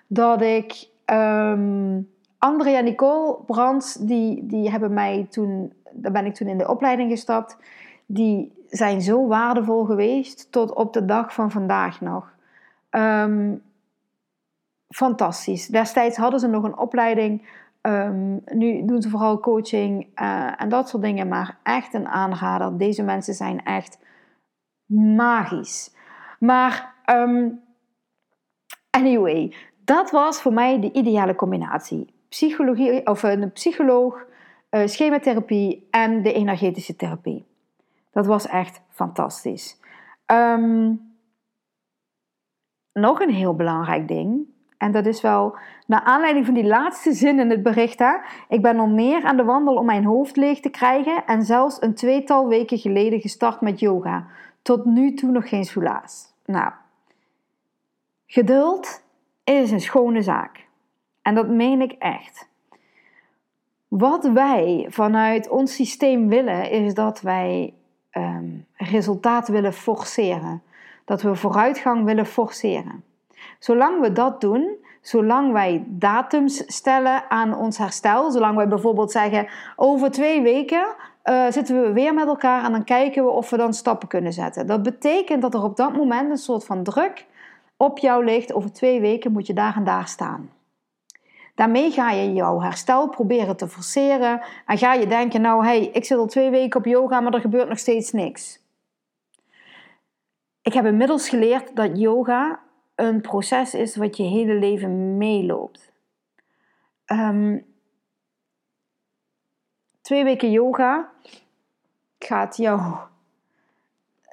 [0.07, 6.33] dat ik um, André en Nicole Brands, die, die hebben mij toen, daar ben ik
[6.33, 7.57] toen in de opleiding gestapt,
[8.05, 12.33] die zijn zo waardevol geweest tot op de dag van vandaag nog.
[12.89, 13.63] Um,
[14.89, 15.67] fantastisch.
[15.67, 17.47] Destijds hadden ze nog een opleiding.
[17.87, 21.27] Um, nu doen ze vooral coaching uh, en dat soort dingen.
[21.27, 22.77] Maar echt een aanrader.
[22.77, 23.99] Deze mensen zijn echt
[25.15, 25.95] magisch.
[26.39, 27.61] Maar um,
[28.89, 32.13] anyway, dat was voor mij de ideale combinatie.
[32.29, 34.25] Psychologie, of een psycholoog,
[34.69, 37.45] uh, schematherapie en de energetische therapie.
[38.11, 39.79] Dat was echt fantastisch.
[40.31, 41.13] Um,
[42.93, 45.57] nog een heel belangrijk ding en dat is wel
[45.87, 47.99] naar aanleiding van die laatste zin in het bericht.
[47.99, 48.13] Hè?
[48.49, 51.25] Ik ben al meer aan de wandel om mijn hoofd leeg te krijgen.
[51.25, 54.27] En zelfs een tweetal weken geleden gestart met yoga.
[54.61, 56.33] Tot nu toe nog geen soelaas.
[56.45, 56.71] Nou,
[58.25, 59.03] geduld
[59.43, 60.67] is een schone zaak.
[61.21, 62.49] En dat meen ik echt.
[63.87, 67.73] Wat wij vanuit ons systeem willen, is dat wij
[68.11, 70.61] um, resultaat willen forceren.
[71.05, 73.03] Dat we vooruitgang willen forceren.
[73.65, 79.47] Zolang we dat doen, zolang wij datums stellen aan ons herstel, zolang wij bijvoorbeeld zeggen
[79.75, 80.85] over twee weken
[81.23, 84.33] uh, zitten we weer met elkaar en dan kijken we of we dan stappen kunnen
[84.33, 84.67] zetten.
[84.67, 87.25] Dat betekent dat er op dat moment een soort van druk
[87.77, 88.53] op jou ligt.
[88.53, 90.49] Over twee weken moet je daar en daar staan.
[91.55, 96.05] Daarmee ga je jouw herstel proberen te forceren en ga je denken, nou hey, ik
[96.05, 98.59] zit al twee weken op yoga, maar er gebeurt nog steeds niks.
[100.61, 102.63] Ik heb inmiddels geleerd dat yoga
[102.95, 105.91] een proces is wat je hele leven meeloopt.
[107.05, 107.59] Ehm,
[110.01, 111.09] twee weken yoga
[112.19, 112.95] gaat jou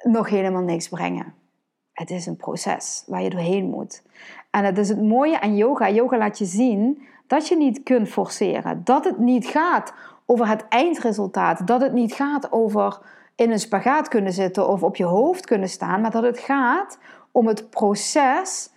[0.03, 1.33] nog helemaal niks brengen.
[1.93, 4.03] Het is een proces waar je doorheen moet.
[4.49, 5.89] En het is het mooie aan yoga.
[5.89, 8.83] Yoga laat je zien dat je niet kunt forceren.
[8.83, 9.93] Dat het niet gaat
[10.25, 11.67] over het eindresultaat.
[11.67, 12.99] Dat het niet gaat over
[13.35, 16.01] in een spagaat kunnen zitten of op je hoofd kunnen staan.
[16.01, 16.97] Maar dat het gaat
[17.33, 18.69] om het proces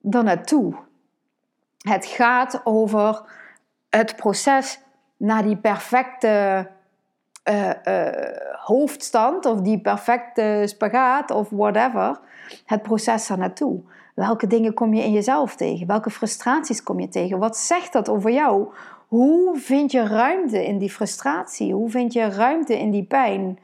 [0.00, 0.74] naartoe.
[1.78, 3.22] Het gaat over
[3.90, 4.80] het proces
[5.16, 6.66] naar die perfecte
[7.44, 8.08] uh, uh,
[8.52, 12.20] hoofdstand of die perfecte spagaat of whatever.
[12.64, 13.80] Het proces daar naartoe.
[14.14, 15.86] Welke dingen kom je in jezelf tegen?
[15.86, 17.38] Welke frustraties kom je tegen?
[17.38, 18.72] Wat zegt dat over jou?
[19.06, 21.74] Hoe vind je ruimte in die frustratie?
[21.74, 23.58] Hoe vind je ruimte in die pijn?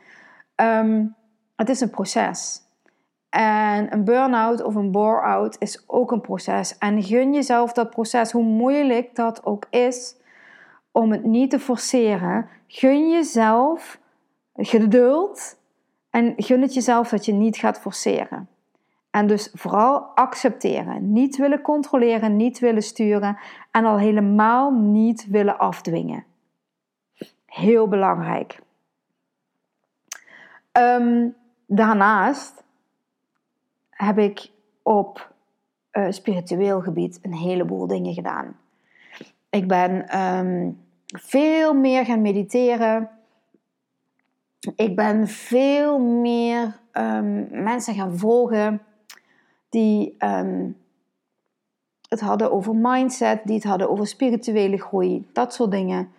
[0.56, 1.14] Um,
[1.56, 2.60] het is een proces.
[3.32, 6.78] En een burn-out of een bore-out is ook een proces.
[6.78, 10.16] En gun jezelf dat proces, hoe moeilijk dat ook is,
[10.90, 12.48] om het niet te forceren.
[12.66, 13.98] Gun jezelf
[14.54, 15.58] geduld
[16.10, 18.48] en gun het jezelf dat je niet gaat forceren.
[19.10, 21.12] En dus vooral accepteren.
[21.12, 23.38] Niet willen controleren, niet willen sturen
[23.70, 26.24] en al helemaal niet willen afdwingen.
[27.46, 28.58] Heel belangrijk.
[30.72, 31.34] Um,
[31.66, 32.61] daarnaast
[34.04, 34.50] heb ik
[34.82, 35.32] op
[35.92, 38.56] uh, spiritueel gebied een heleboel dingen gedaan.
[39.50, 43.10] Ik ben um, veel meer gaan mediteren.
[44.76, 48.80] Ik ben veel meer um, mensen gaan volgen.
[49.68, 50.70] die ehm,
[52.08, 56.12] het hadden over mindset, die het hadden over spirituele groei, dat soort dingen.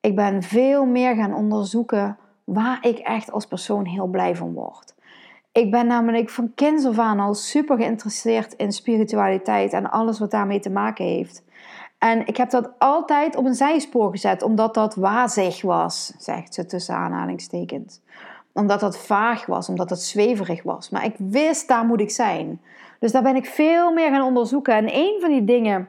[0.00, 4.94] Ik ben veel meer gaan onderzoeken waar ik echt als persoon heel blij van word.
[5.56, 10.30] Ik ben namelijk van kinds af aan al super geïnteresseerd in spiritualiteit en alles wat
[10.30, 11.42] daarmee te maken heeft.
[11.98, 16.66] En ik heb dat altijd op een zijspoor gezet, omdat dat wazig was, zegt ze
[16.66, 18.00] tussen aanhalingstekens.
[18.52, 20.90] Omdat dat vaag was, omdat dat zweverig was.
[20.90, 22.60] Maar ik wist, daar moet ik zijn.
[22.98, 24.74] Dus daar ben ik veel meer gaan onderzoeken.
[24.74, 25.88] En een van die dingen,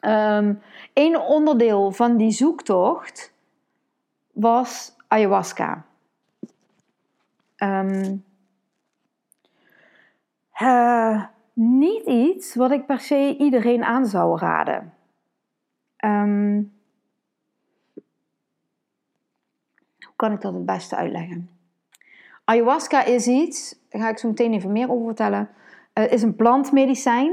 [0.00, 0.62] um,
[0.92, 3.32] één onderdeel van die zoektocht,
[4.32, 5.84] was ayahuasca.
[7.56, 8.24] Um,
[10.62, 14.94] uh, niet iets wat ik per se iedereen aan zou raden.
[16.04, 16.72] Um,
[19.98, 21.50] hoe kan ik dat het beste uitleggen?
[22.44, 25.48] Ayahuasca is iets, daar ga ik zo meteen even meer over vertellen,
[25.94, 27.32] uh, is een plantmedicijn.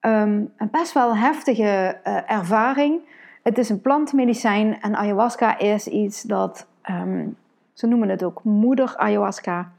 [0.00, 3.00] Um, een best wel heftige uh, ervaring.
[3.42, 7.36] Het is een plantmedicijn en ayahuasca is iets dat, um,
[7.72, 9.72] ze noemen het ook moeder ayahuasca,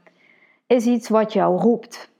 [0.66, 2.10] is iets wat jou roept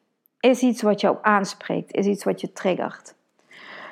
[0.41, 3.15] is iets wat jou aanspreekt, is iets wat je triggert.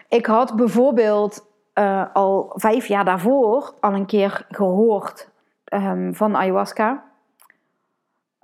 [0.09, 5.31] Ik had bijvoorbeeld uh, al vijf jaar daarvoor al een keer gehoord
[5.73, 7.05] um, van ayahuasca.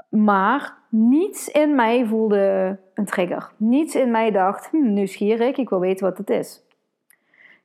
[0.08, 3.50] Maar niets in mij voelde een trigger.
[3.56, 6.62] Niets in mij dacht, hm, nieuwsgierig, ik wil weten wat het is.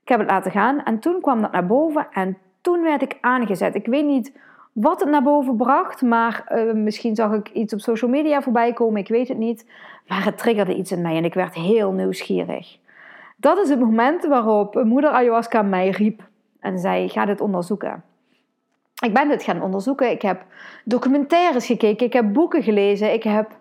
[0.01, 3.17] Ik heb het laten gaan en toen kwam dat naar boven en toen werd ik
[3.21, 3.75] aangezet.
[3.75, 4.39] Ik weet niet
[4.71, 8.73] wat het naar boven bracht, maar uh, misschien zag ik iets op social media voorbij
[8.73, 9.65] komen, ik weet het niet.
[10.07, 12.77] Maar het triggerde iets in mij en ik werd heel nieuwsgierig.
[13.37, 16.27] Dat is het moment waarop moeder ayahuasca mij riep
[16.59, 18.03] en zei: Ga dit onderzoeken.
[19.03, 20.11] Ik ben dit gaan onderzoeken.
[20.11, 20.45] Ik heb
[20.83, 23.57] documentaires gekeken, ik heb boeken gelezen, ik heb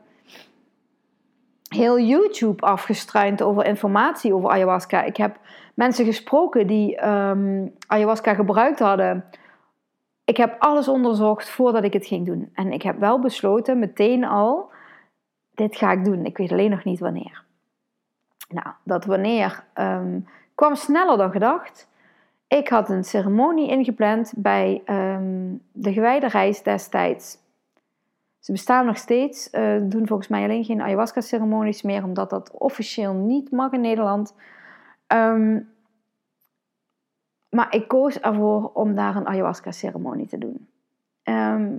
[1.69, 5.03] heel YouTube afgestruind over informatie over ayahuasca.
[5.03, 5.37] Ik heb
[5.75, 9.25] mensen gesproken die um, ayahuasca gebruikt hadden
[10.29, 12.51] ik heb alles onderzocht voordat ik het ging doen.
[12.55, 14.71] En ik heb wel besloten meteen al,
[15.55, 16.25] dit ga ik doen.
[16.25, 17.45] Ik weet alleen nog niet wanneer.
[18.49, 21.89] Nou, dat wanneer um, kwam sneller dan gedacht.
[22.49, 27.39] Ik had een ceremonie ingepland bij um, de gewijde reis destijds.
[28.39, 33.13] Ze bestaan nog steeds, uh, doen volgens mij alleen geen ayahuasca-ceremonies meer, omdat dat officieel
[33.13, 34.35] niet mag in Nederland.
[35.07, 35.77] Um,
[37.59, 40.69] maar ik koos ervoor om daar een ayahuasca-ceremonie te doen.
[41.23, 41.73] Ehm,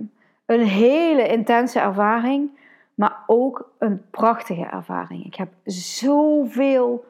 [0.46, 2.50] een hele intense ervaring,
[2.94, 5.24] maar ook een prachtige ervaring.
[5.24, 7.04] Ik heb zoveel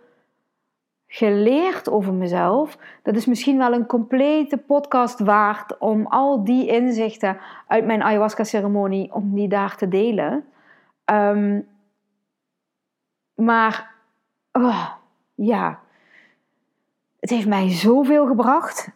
[1.06, 2.78] geleerd over mezelf.
[3.02, 9.14] Dat is misschien wel een complete podcast waard om al die inzichten uit mijn ayahuasca-ceremonie,
[9.14, 10.44] om die daar te delen.
[11.12, 11.68] Um,
[13.34, 13.94] maar,
[14.52, 14.90] oh,
[15.34, 15.80] ja,
[17.20, 18.90] het heeft mij zoveel gebracht.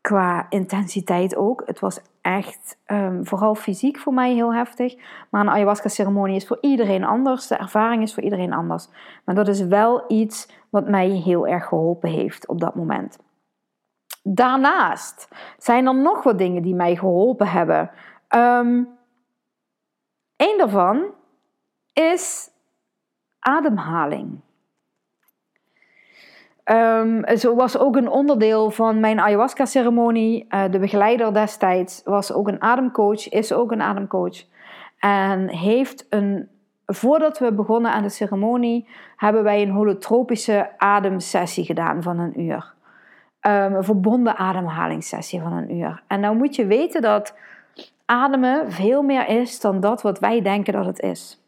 [0.00, 1.62] Qua intensiteit ook.
[1.66, 4.94] Het was echt um, vooral fysiek voor mij heel heftig.
[5.30, 7.46] Maar een ayahuasca-ceremonie is voor iedereen anders.
[7.46, 8.88] De ervaring is voor iedereen anders.
[9.24, 13.18] Maar dat is wel iets wat mij heel erg geholpen heeft op dat moment.
[14.22, 17.90] Daarnaast zijn er nog wat dingen die mij geholpen hebben.
[18.28, 18.88] Um,
[20.36, 21.04] een daarvan
[21.92, 22.50] is
[23.38, 24.40] ademhaling.
[26.64, 30.46] Um, zo was ook een onderdeel van mijn ayahuasca-ceremonie.
[30.48, 34.44] Uh, de begeleider destijds was ook een ademcoach, is ook een ademcoach.
[34.98, 36.48] En heeft een,
[36.86, 42.72] voordat we begonnen aan de ceremonie, hebben wij een holotropische ademsessie gedaan van een uur.
[43.40, 46.02] Um, een verbonden ademhalingssessie van een uur.
[46.06, 47.36] En nou moet je weten dat
[48.04, 51.41] ademen veel meer is dan dat wat wij denken dat het is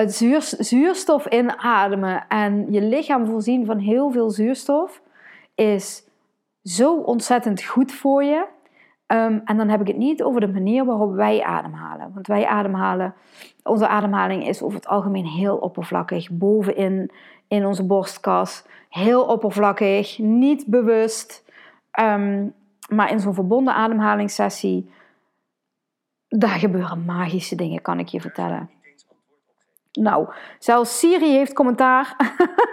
[0.00, 0.14] het
[0.58, 5.02] zuurstof inademen en je lichaam voorzien van heel veel zuurstof
[5.54, 6.04] is
[6.62, 8.46] zo ontzettend goed voor je.
[9.06, 12.10] Um, en dan heb ik het niet over de manier waarop wij ademhalen.
[12.14, 13.14] Want wij ademhalen,
[13.62, 16.30] onze ademhaling is over het algemeen heel oppervlakkig.
[16.30, 17.10] Bovenin
[17.48, 18.64] in onze borstkas.
[18.88, 21.44] Heel oppervlakkig, niet bewust.
[22.00, 22.54] Um,
[22.88, 24.90] maar in zo'n verbonden ademhalingssessie,
[26.28, 28.70] daar gebeuren magische dingen, kan ik je vertellen.
[29.92, 30.28] Nou,
[30.58, 32.16] zelfs Siri heeft commentaar.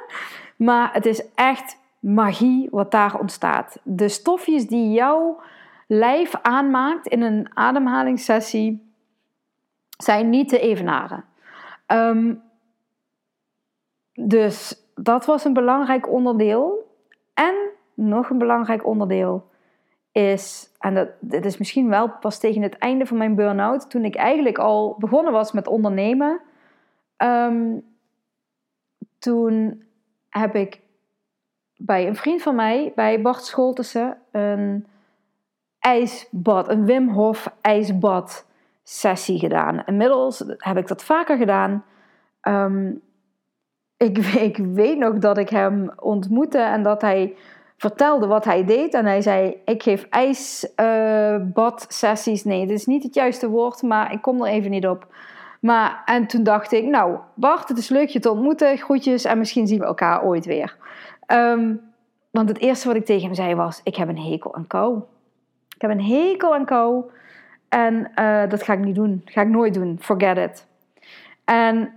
[0.68, 3.80] maar het is echt magie wat daar ontstaat.
[3.84, 5.42] De stofjes die jouw
[5.88, 8.94] lijf aanmaakt in een ademhalingssessie
[9.98, 11.26] zijn niet te evenaren.
[11.88, 12.42] Um,
[14.14, 16.96] dus dat was een belangrijk onderdeel.
[17.34, 17.56] En
[17.94, 19.50] nog een belangrijk onderdeel
[20.12, 24.06] is, en dat, dit is misschien wel pas tegen het einde van mijn burn-out, toen
[24.06, 26.42] ik eigenlijk al begonnen was met ondernemen,
[27.18, 27.86] Um,
[29.20, 29.84] toen
[30.30, 30.80] heb ik
[31.78, 34.88] bij een vriend van mij, bij Bart Scholtussen, een
[35.80, 38.46] ijsbad, een Wim Hof ijsbad
[38.84, 39.84] sessie gedaan.
[39.86, 41.84] Inmiddels heb ik dat vaker gedaan.
[42.42, 42.92] Ehm,
[43.98, 44.18] ik,
[44.50, 47.36] ik, weet nog dat ik hem ontmoette en dat hij
[47.78, 48.94] vertelde wat hij deed.
[48.94, 52.46] En hij zei: Ik geef ijsbadsessies.
[52.46, 55.08] Uh, nee, dat is niet het juiste woord, maar ik kom er even niet op.
[55.62, 58.78] Maar, en toen dacht ik: Nou, Bart, het is leuk je te ontmoeten.
[58.78, 60.78] Groetjes en misschien zien we elkaar ooit weer.
[61.26, 61.76] Ehm,
[62.32, 65.02] want het eerste wat ik tegen hem zei was: Ik heb een hekel aan kou.
[65.76, 67.04] Ik heb een hekel aan kou.
[67.70, 69.22] En uh, dat ga ik niet doen.
[69.26, 69.98] Ga ik nooit doen.
[70.02, 70.68] Forget it.
[71.46, 71.94] En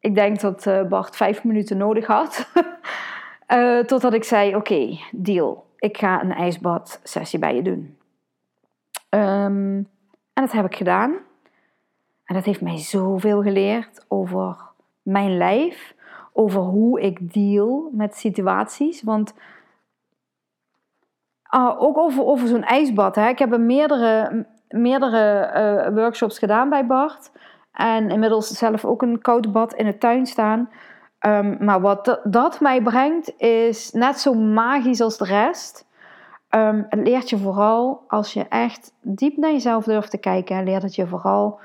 [0.00, 2.50] ik denk dat uh, Bart vijf minuten nodig had.
[3.48, 5.68] uh, totdat ik zei: Oké, deal.
[5.78, 7.98] Ik ga een ijsbad sessie bij je doen.
[9.10, 9.88] Um,
[10.32, 11.14] en dat heb ik gedaan.
[12.30, 14.56] En dat heeft mij zoveel geleerd over
[15.02, 15.94] mijn lijf,
[16.32, 19.02] over hoe ik deal met situaties.
[19.02, 19.34] Want
[21.54, 23.14] uh, ook over, over zo'n ijsbad.
[23.14, 23.28] Hè.
[23.28, 27.32] Ik heb er meerdere, meerdere uh, workshops gedaan bij Bart.
[27.72, 30.70] En inmiddels zelf ook een koud bad in de tuin staan.
[31.26, 35.86] Um, maar wat dat mij brengt is net zo magisch als de rest.
[36.50, 40.64] Um, het leert je vooral als je echt diep naar jezelf durft te kijken.
[40.64, 41.60] Leert het je vooral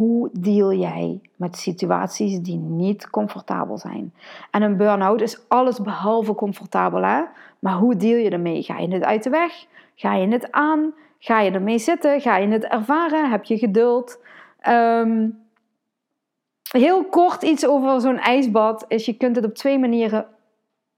[0.00, 4.14] hoe deal jij met situaties die niet comfortabel zijn?
[4.50, 7.00] En een burn-out is alles behalve comfortabel?
[7.58, 8.62] Maar hoe deal je ermee?
[8.62, 9.66] Ga je het uit de weg?
[9.94, 10.94] Ga je het aan?
[11.18, 12.20] Ga je ermee zitten?
[12.20, 13.30] Ga je het ervaren?
[13.30, 14.18] Heb je geduld?
[14.68, 15.38] Um,
[16.72, 20.26] heel kort iets over zo'n ijsbad is: je kunt het op twee manieren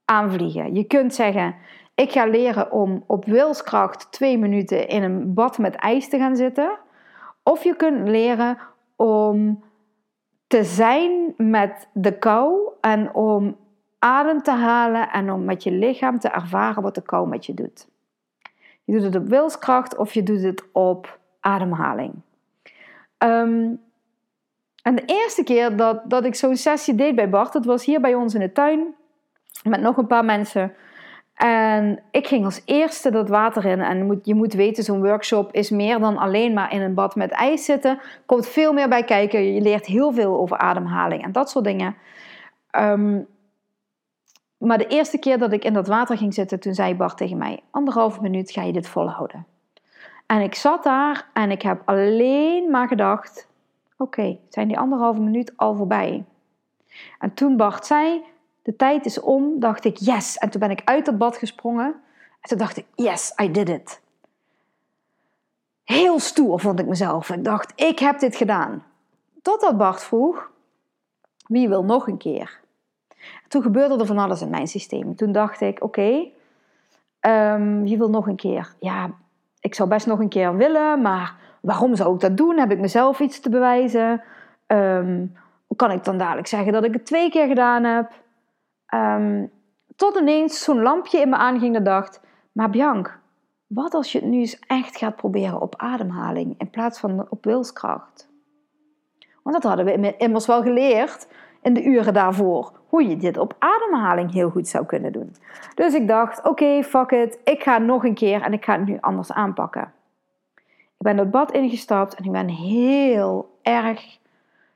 [0.05, 0.75] aanvliegen.
[0.75, 1.55] Je kunt zeggen:
[1.95, 6.37] ik ga leren om op wilskracht twee minuten in een bad met ijs te gaan
[6.37, 6.79] zitten.
[7.43, 8.59] Of je kunt leren
[8.97, 9.65] om
[10.47, 13.57] te zijn met de kou en om
[13.99, 17.55] adem te halen en om met je lichaam te ervaren wat de kou met je
[17.55, 17.89] doet.
[18.85, 22.15] Je doet het op wilskracht of je doet het op ademhaling.
[23.19, 23.81] Um,
[24.83, 28.01] en de eerste keer dat, dat ik zo'n sessie deed bij Bart, dat was hier
[28.01, 28.95] bij ons in de tuin
[29.63, 30.75] met nog een paar mensen.
[31.35, 33.81] En ik ging als eerste dat water in.
[33.81, 37.31] En je moet weten, zo'n workshop is meer dan alleen maar in een bad met
[37.31, 38.01] ijs zitten.
[38.27, 39.55] Komt veel meer bij kijken.
[39.55, 41.97] Je leert heel veel over ademhaling en dat soort dingen.
[42.79, 43.27] Um,
[44.63, 47.39] maar de eerste keer dat ik in dat water ging zitten, toen zei Bart tegen
[47.39, 49.47] mij: anderhalve minuut ga je dit volhouden.
[50.27, 53.49] En ik zat daar en ik heb alleen maar gedacht:
[53.97, 56.25] oké, zijn die anderhalve minuut al voorbij?
[57.19, 58.25] En toen Bart zei:
[58.63, 60.37] de tijd is om, dacht ik: yes.
[60.37, 61.95] En toen ben ik uit dat bad gesprongen.
[62.41, 64.01] En toen dacht ik: yes, I did it.
[65.85, 67.31] Heel stoer vond ik mezelf.
[67.31, 68.85] Ik dacht: ik heb dit gedaan.
[69.43, 70.51] Totdat Bart vroeg:
[71.47, 72.61] wie wil nog een keer?
[73.49, 75.17] toen gebeurde er van alles in mijn systeem.
[75.17, 76.27] Toen dacht ik, oké,
[77.21, 78.75] um, je wil nog een keer.
[78.79, 79.11] Ja,
[79.61, 82.59] ik zou best nog een keer willen, maar waarom zou ik dat doen?
[82.59, 84.23] Heb ik mezelf iets te bewijzen?
[84.67, 85.37] Um,
[85.77, 88.13] kan ik dan dadelijk zeggen dat ik het twee keer gedaan heb?
[88.95, 89.51] Um,
[89.97, 92.21] tot ineens zo'n lampje in me aanging dat dacht,
[92.53, 93.19] maar Bianc,
[93.67, 97.45] wat als je het nu eens echt gaat proberen op ademhaling in plaats van op
[97.45, 98.29] wilskracht?
[99.43, 101.29] Want dat hadden we immers wel geleerd
[101.63, 105.35] in de uren daarvoor hoe je dit op ademhaling heel goed zou kunnen doen.
[105.75, 108.87] Dus ik dacht, oké, fuck it, ik ga nog een keer en ik ga het
[108.87, 109.93] nu anders aanpakken.
[110.99, 114.19] Ik ben het bad ingestapt en ik ben heel erg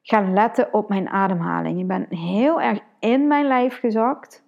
[0.03, 1.81] gaan letten op mijn ademhaling.
[1.81, 4.45] Ik ben heel erg in mijn lijf gezakt.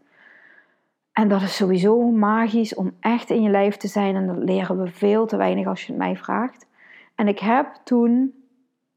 [1.12, 4.16] En dat is sowieso magisch om echt in je lijf te zijn.
[4.16, 6.66] En dat leren we veel te weinig als je het mij vraagt.
[7.14, 8.34] En ik heb toen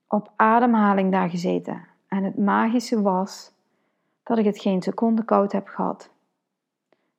[0.07, 1.87] op ademhaling daar gezeten.
[2.07, 3.53] En het magische was
[4.23, 6.11] dat ik het geen seconde koud heb gehad.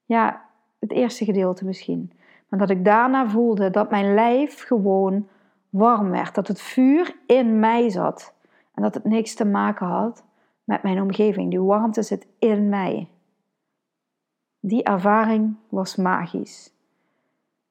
[0.05, 0.45] Ja,
[0.79, 2.13] het eerste gedeelte misschien.
[2.49, 5.29] Maar dat ik daarna voelde dat mijn lijf gewoon
[5.71, 6.35] warm werd.
[6.35, 8.35] Dat het vuur in mij zat.
[8.75, 10.25] En dat het niks te maken had
[10.65, 11.51] met mijn omgeving.
[11.51, 13.09] Die warmte zit in mij.
[14.61, 16.73] Die ervaring was magisch.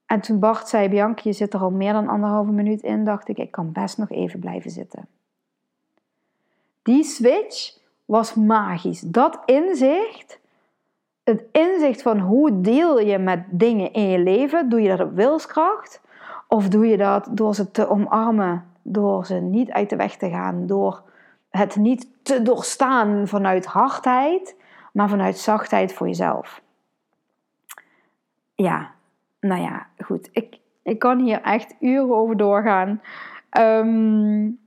[0.06, 3.28] En toen Bart zei, Bianca, je zit er al meer dan anderhalve minuut in, dacht
[3.30, 5.08] ik, ik kan best nog even blijven zitten.
[6.82, 9.00] Die switch was magisch.
[9.00, 10.40] Dat inzicht,
[11.24, 15.16] het inzicht van hoe deel je met dingen in je leven, doe je dat op
[15.16, 16.02] wilskracht
[16.48, 20.30] of doe je dat door ze te omarmen, door ze niet uit de weg te
[20.30, 21.04] gaan, door
[21.52, 24.56] het niet te doorstaan vanuit hardheid,
[24.94, 26.62] maar vanuit zachtheid voor jezelf.
[28.56, 28.92] Ja,
[29.40, 30.30] nou ja, goed.
[30.32, 33.02] Ik, ik kan hier echt uren over doorgaan.
[33.60, 34.60] Um,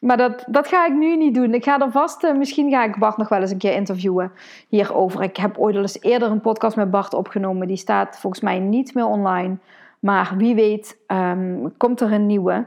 [0.00, 1.54] Maar dat, dat ga ik nu niet doen.
[1.54, 4.32] Ik ga er vast, uh, misschien ga ik Bart nog wel eens een keer interviewen
[4.68, 5.22] hierover.
[5.22, 7.66] Ik heb ooit al eens eerder een podcast met Bart opgenomen.
[7.66, 9.56] Die staat volgens mij niet meer online.
[10.00, 12.66] Maar wie weet, um, komt er een nieuwe.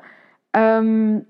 [0.51, 1.28] Um,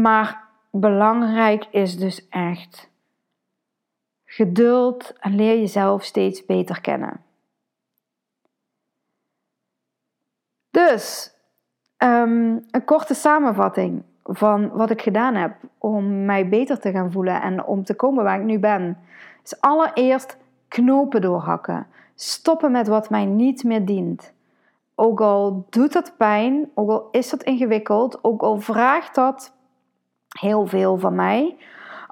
[0.00, 2.90] maar belangrijk is dus echt
[4.24, 7.20] geduld en leer jezelf steeds beter kennen.
[10.70, 11.34] Dus,
[11.98, 17.42] um, een korte samenvatting van wat ik gedaan heb om mij beter te gaan voelen
[17.42, 18.98] en om te komen waar ik nu ben.
[19.44, 20.36] Is allereerst
[20.68, 21.86] knopen doorhakken.
[22.14, 24.32] Stoppen met wat mij niet meer dient.
[24.94, 29.52] Ook al doet dat pijn, ook al is dat ingewikkeld, ook al vraagt dat
[30.28, 31.56] heel veel van mij.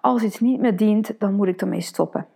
[0.01, 2.27] Als iets niet meer dient, dan moet ik ermee stoppen.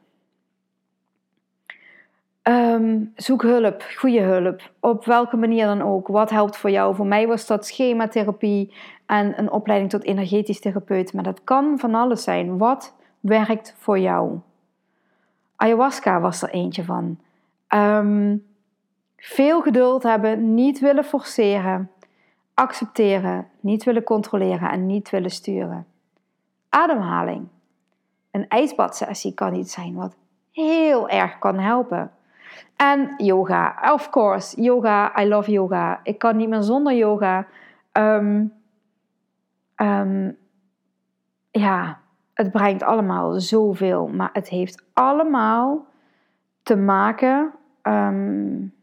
[2.43, 6.09] Ehm, zoek hulp, goede hulp, op welke manier dan ook.
[6.09, 6.95] Wat helpt voor jou?
[6.95, 8.75] Voor mij was dat schematherapie
[9.07, 11.13] en een opleiding tot energetisch therapeut.
[11.13, 12.59] Maar dat kan van alles zijn.
[12.59, 14.39] Wat werkt voor jou?
[15.57, 17.19] Ayahuasca was er eentje van.
[17.67, 18.37] Ehm,
[19.17, 21.91] veel geduld hebben, niet willen forceren,
[22.61, 25.87] accepteren, niet willen controleren en niet willen sturen.
[26.69, 27.49] Ademhaling.
[28.31, 30.17] Een ijsbadsessie kan iets zijn wat
[30.53, 32.11] heel erg kan helpen.
[32.77, 36.01] En yoga, of course, yoga, I love yoga.
[36.03, 37.47] Ik kan niet meer zonder yoga.
[37.93, 38.53] Um,
[39.77, 40.37] um,
[41.51, 41.99] ja,
[42.35, 45.87] het brengt allemaal zoveel, maar het heeft allemaal
[46.63, 47.53] te maken.
[47.83, 48.75] Um,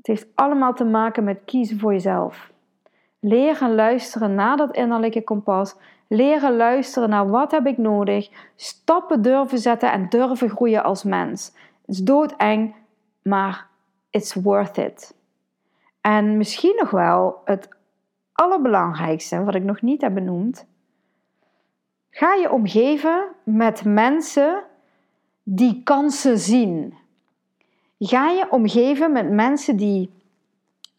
[0.00, 2.52] het heeft allemaal te maken met kiezen voor jezelf.
[3.18, 5.76] Leren luisteren naar dat innerlijke kompas.
[6.08, 8.30] Leren luisteren naar wat heb ik nodig.
[8.56, 11.46] Stappen durven zetten en durven groeien als mens.
[11.80, 12.74] Het is doodeng,
[13.22, 13.66] maar
[14.10, 15.14] it's worth it.
[16.00, 17.68] En misschien nog wel het
[18.32, 20.66] allerbelangrijkste, wat ik nog niet heb benoemd.
[22.10, 24.62] Ga je omgeven met mensen
[25.42, 26.94] die kansen zien.
[28.02, 30.10] Ga je omgeven met mensen die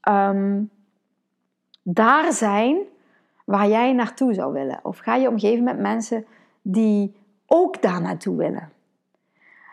[0.09, 0.69] um,
[1.83, 2.77] daar zijn
[3.45, 4.79] waar jij naartoe zou willen?
[4.83, 6.25] Of ga je omgeven met mensen
[6.61, 8.71] die ook daar naartoe willen?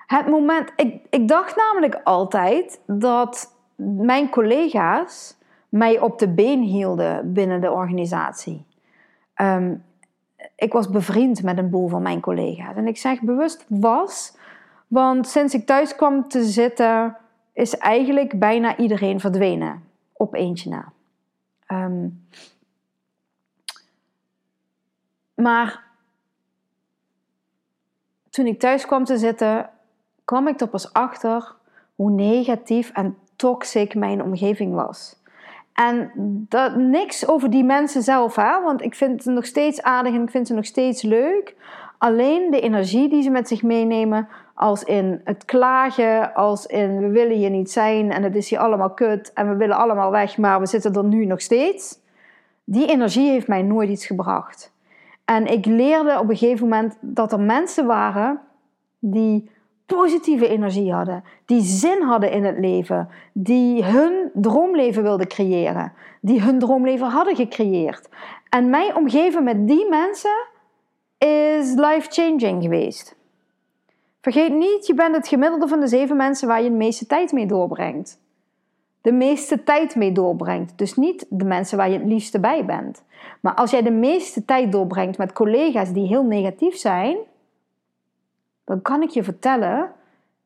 [0.07, 5.37] Het moment, ik, ik dacht namelijk altijd dat mijn collega's
[5.69, 8.65] mij op de been hielden binnen de organisatie.
[9.37, 9.85] Um,
[10.57, 12.77] ik was bevriend met een boel van mijn collega's.
[12.77, 14.37] En ik zeg bewust was,
[14.89, 17.17] want sinds ik thuis kwam te zitten,
[17.53, 19.83] is eigenlijk bijna iedereen verdwenen.
[20.13, 20.93] Op eentje na.
[21.69, 22.27] Um,
[25.35, 25.85] maar
[28.31, 29.71] toen ik thuis kwam te zitten,
[30.25, 31.55] kwam ik er pas achter
[31.95, 35.17] hoe negatief en toxic mijn omgeving was.
[35.73, 36.11] En
[36.49, 40.31] dat, niks over die mensen zelf, want ik vind ze nog steeds aardig en ik
[40.31, 41.57] vind ze nog steeds leuk.
[41.99, 44.29] Alleen de energie die ze met zich meenemen,
[44.59, 48.59] als in het klagen, als in we willen hier niet zijn en het is hier
[48.59, 51.99] allemaal kut en we willen allemaal weg, maar we zitten er nu nog steeds.
[52.65, 54.73] Die energie heeft mij nooit iets gebracht.
[55.25, 58.41] En ik leerde op een gegeven moment dat er mensen waren
[58.99, 59.51] die
[59.87, 66.43] positieve energie hadden, die zin hadden in het leven, die hun droomleven wilden creëren, die
[66.43, 68.09] hun droomleven hadden gecreëerd.
[68.49, 70.47] En mij omgeven met die mensen
[71.19, 73.18] is life-changing geweest.
[74.29, 77.33] Vergeet niet, je bent het gemiddelde van de zeven mensen waar je de meeste tijd
[77.33, 78.21] mee doorbrengt.
[79.01, 80.79] De meeste tijd mee doorbrengt.
[80.79, 83.05] Dus niet de mensen waar je het liefste bij bent.
[83.41, 87.17] Maar als jij de meeste tijd doorbrengt met collega's die heel negatief zijn,
[88.65, 89.93] dan kan ik je vertellen,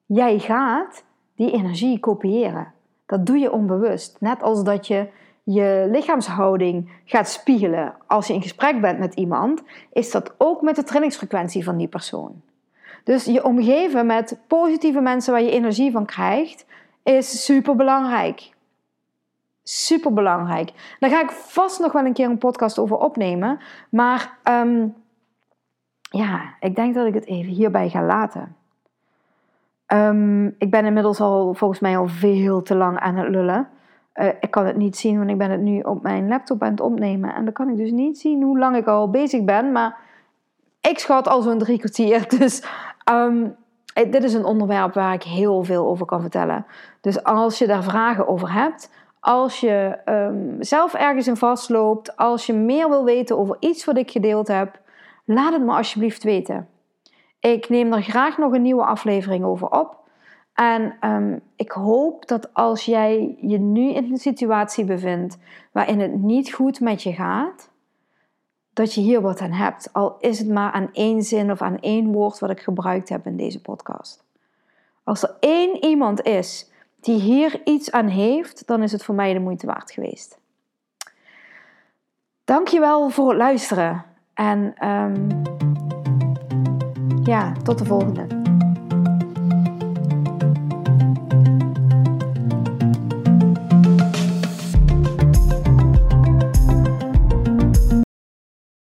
[0.06, 1.04] jij gaat
[1.36, 2.72] die energie kopiëren.
[3.06, 4.16] Dat doe je onbewust.
[4.20, 5.08] Net als dat je
[5.42, 9.62] je lichaamshouding gaat spiegelen als je in gesprek bent met iemand,
[9.92, 12.42] is dat ook met de trillingsfrequentie van die persoon.
[13.04, 16.66] Dus je omgeven met positieve mensen waar je energie van krijgt,
[17.02, 18.50] is super belangrijk.
[19.62, 20.96] Super belangrijk.
[20.98, 23.60] Daar ga ik vast nog wel een keer een podcast over opnemen.
[23.90, 24.94] Maar um,
[26.10, 28.56] ja, ik denk dat ik het even hierbij ga laten.
[29.86, 33.68] Um, ik ben inmiddels al volgens mij al veel te lang aan het lullen.
[34.14, 36.70] Uh, ik kan het niet zien, want ik ben het nu op mijn laptop aan
[36.70, 37.34] het opnemen.
[37.34, 39.72] En dan kan ik dus niet zien hoe lang ik al bezig ben.
[39.72, 39.96] Maar
[40.80, 42.28] ik schat al zo'n drie kwartier.
[42.38, 42.64] Dus
[43.12, 43.56] um,
[43.94, 46.66] dit is een onderwerp waar ik heel veel over kan vertellen.
[47.00, 48.90] Dus als je daar vragen over hebt,
[49.20, 53.96] als je um, zelf ergens in vastloopt, als je meer wil weten over iets wat
[53.96, 54.80] ik gedeeld heb,
[55.24, 56.68] laat het me alsjeblieft weten.
[57.40, 60.00] Ik neem er graag nog een nieuwe aflevering over op.
[60.54, 65.38] En ehm, ik hoop dat als jij je nu in een situatie bevindt
[65.72, 67.70] waarin het niet goed met je gaat,
[68.72, 69.92] dat je hier wat aan hebt.
[69.92, 73.26] Al is het maar aan één zin of aan één woord wat ik gebruikt heb
[73.26, 74.24] in deze podcast.
[75.04, 76.70] Als er één iemand is
[77.00, 80.38] die hier iets aan heeft, dan is het voor mij de moeite waard geweest.
[82.44, 84.04] Dankjewel voor het luisteren.
[84.34, 85.42] En um,
[87.22, 88.41] ja, tot de volgende.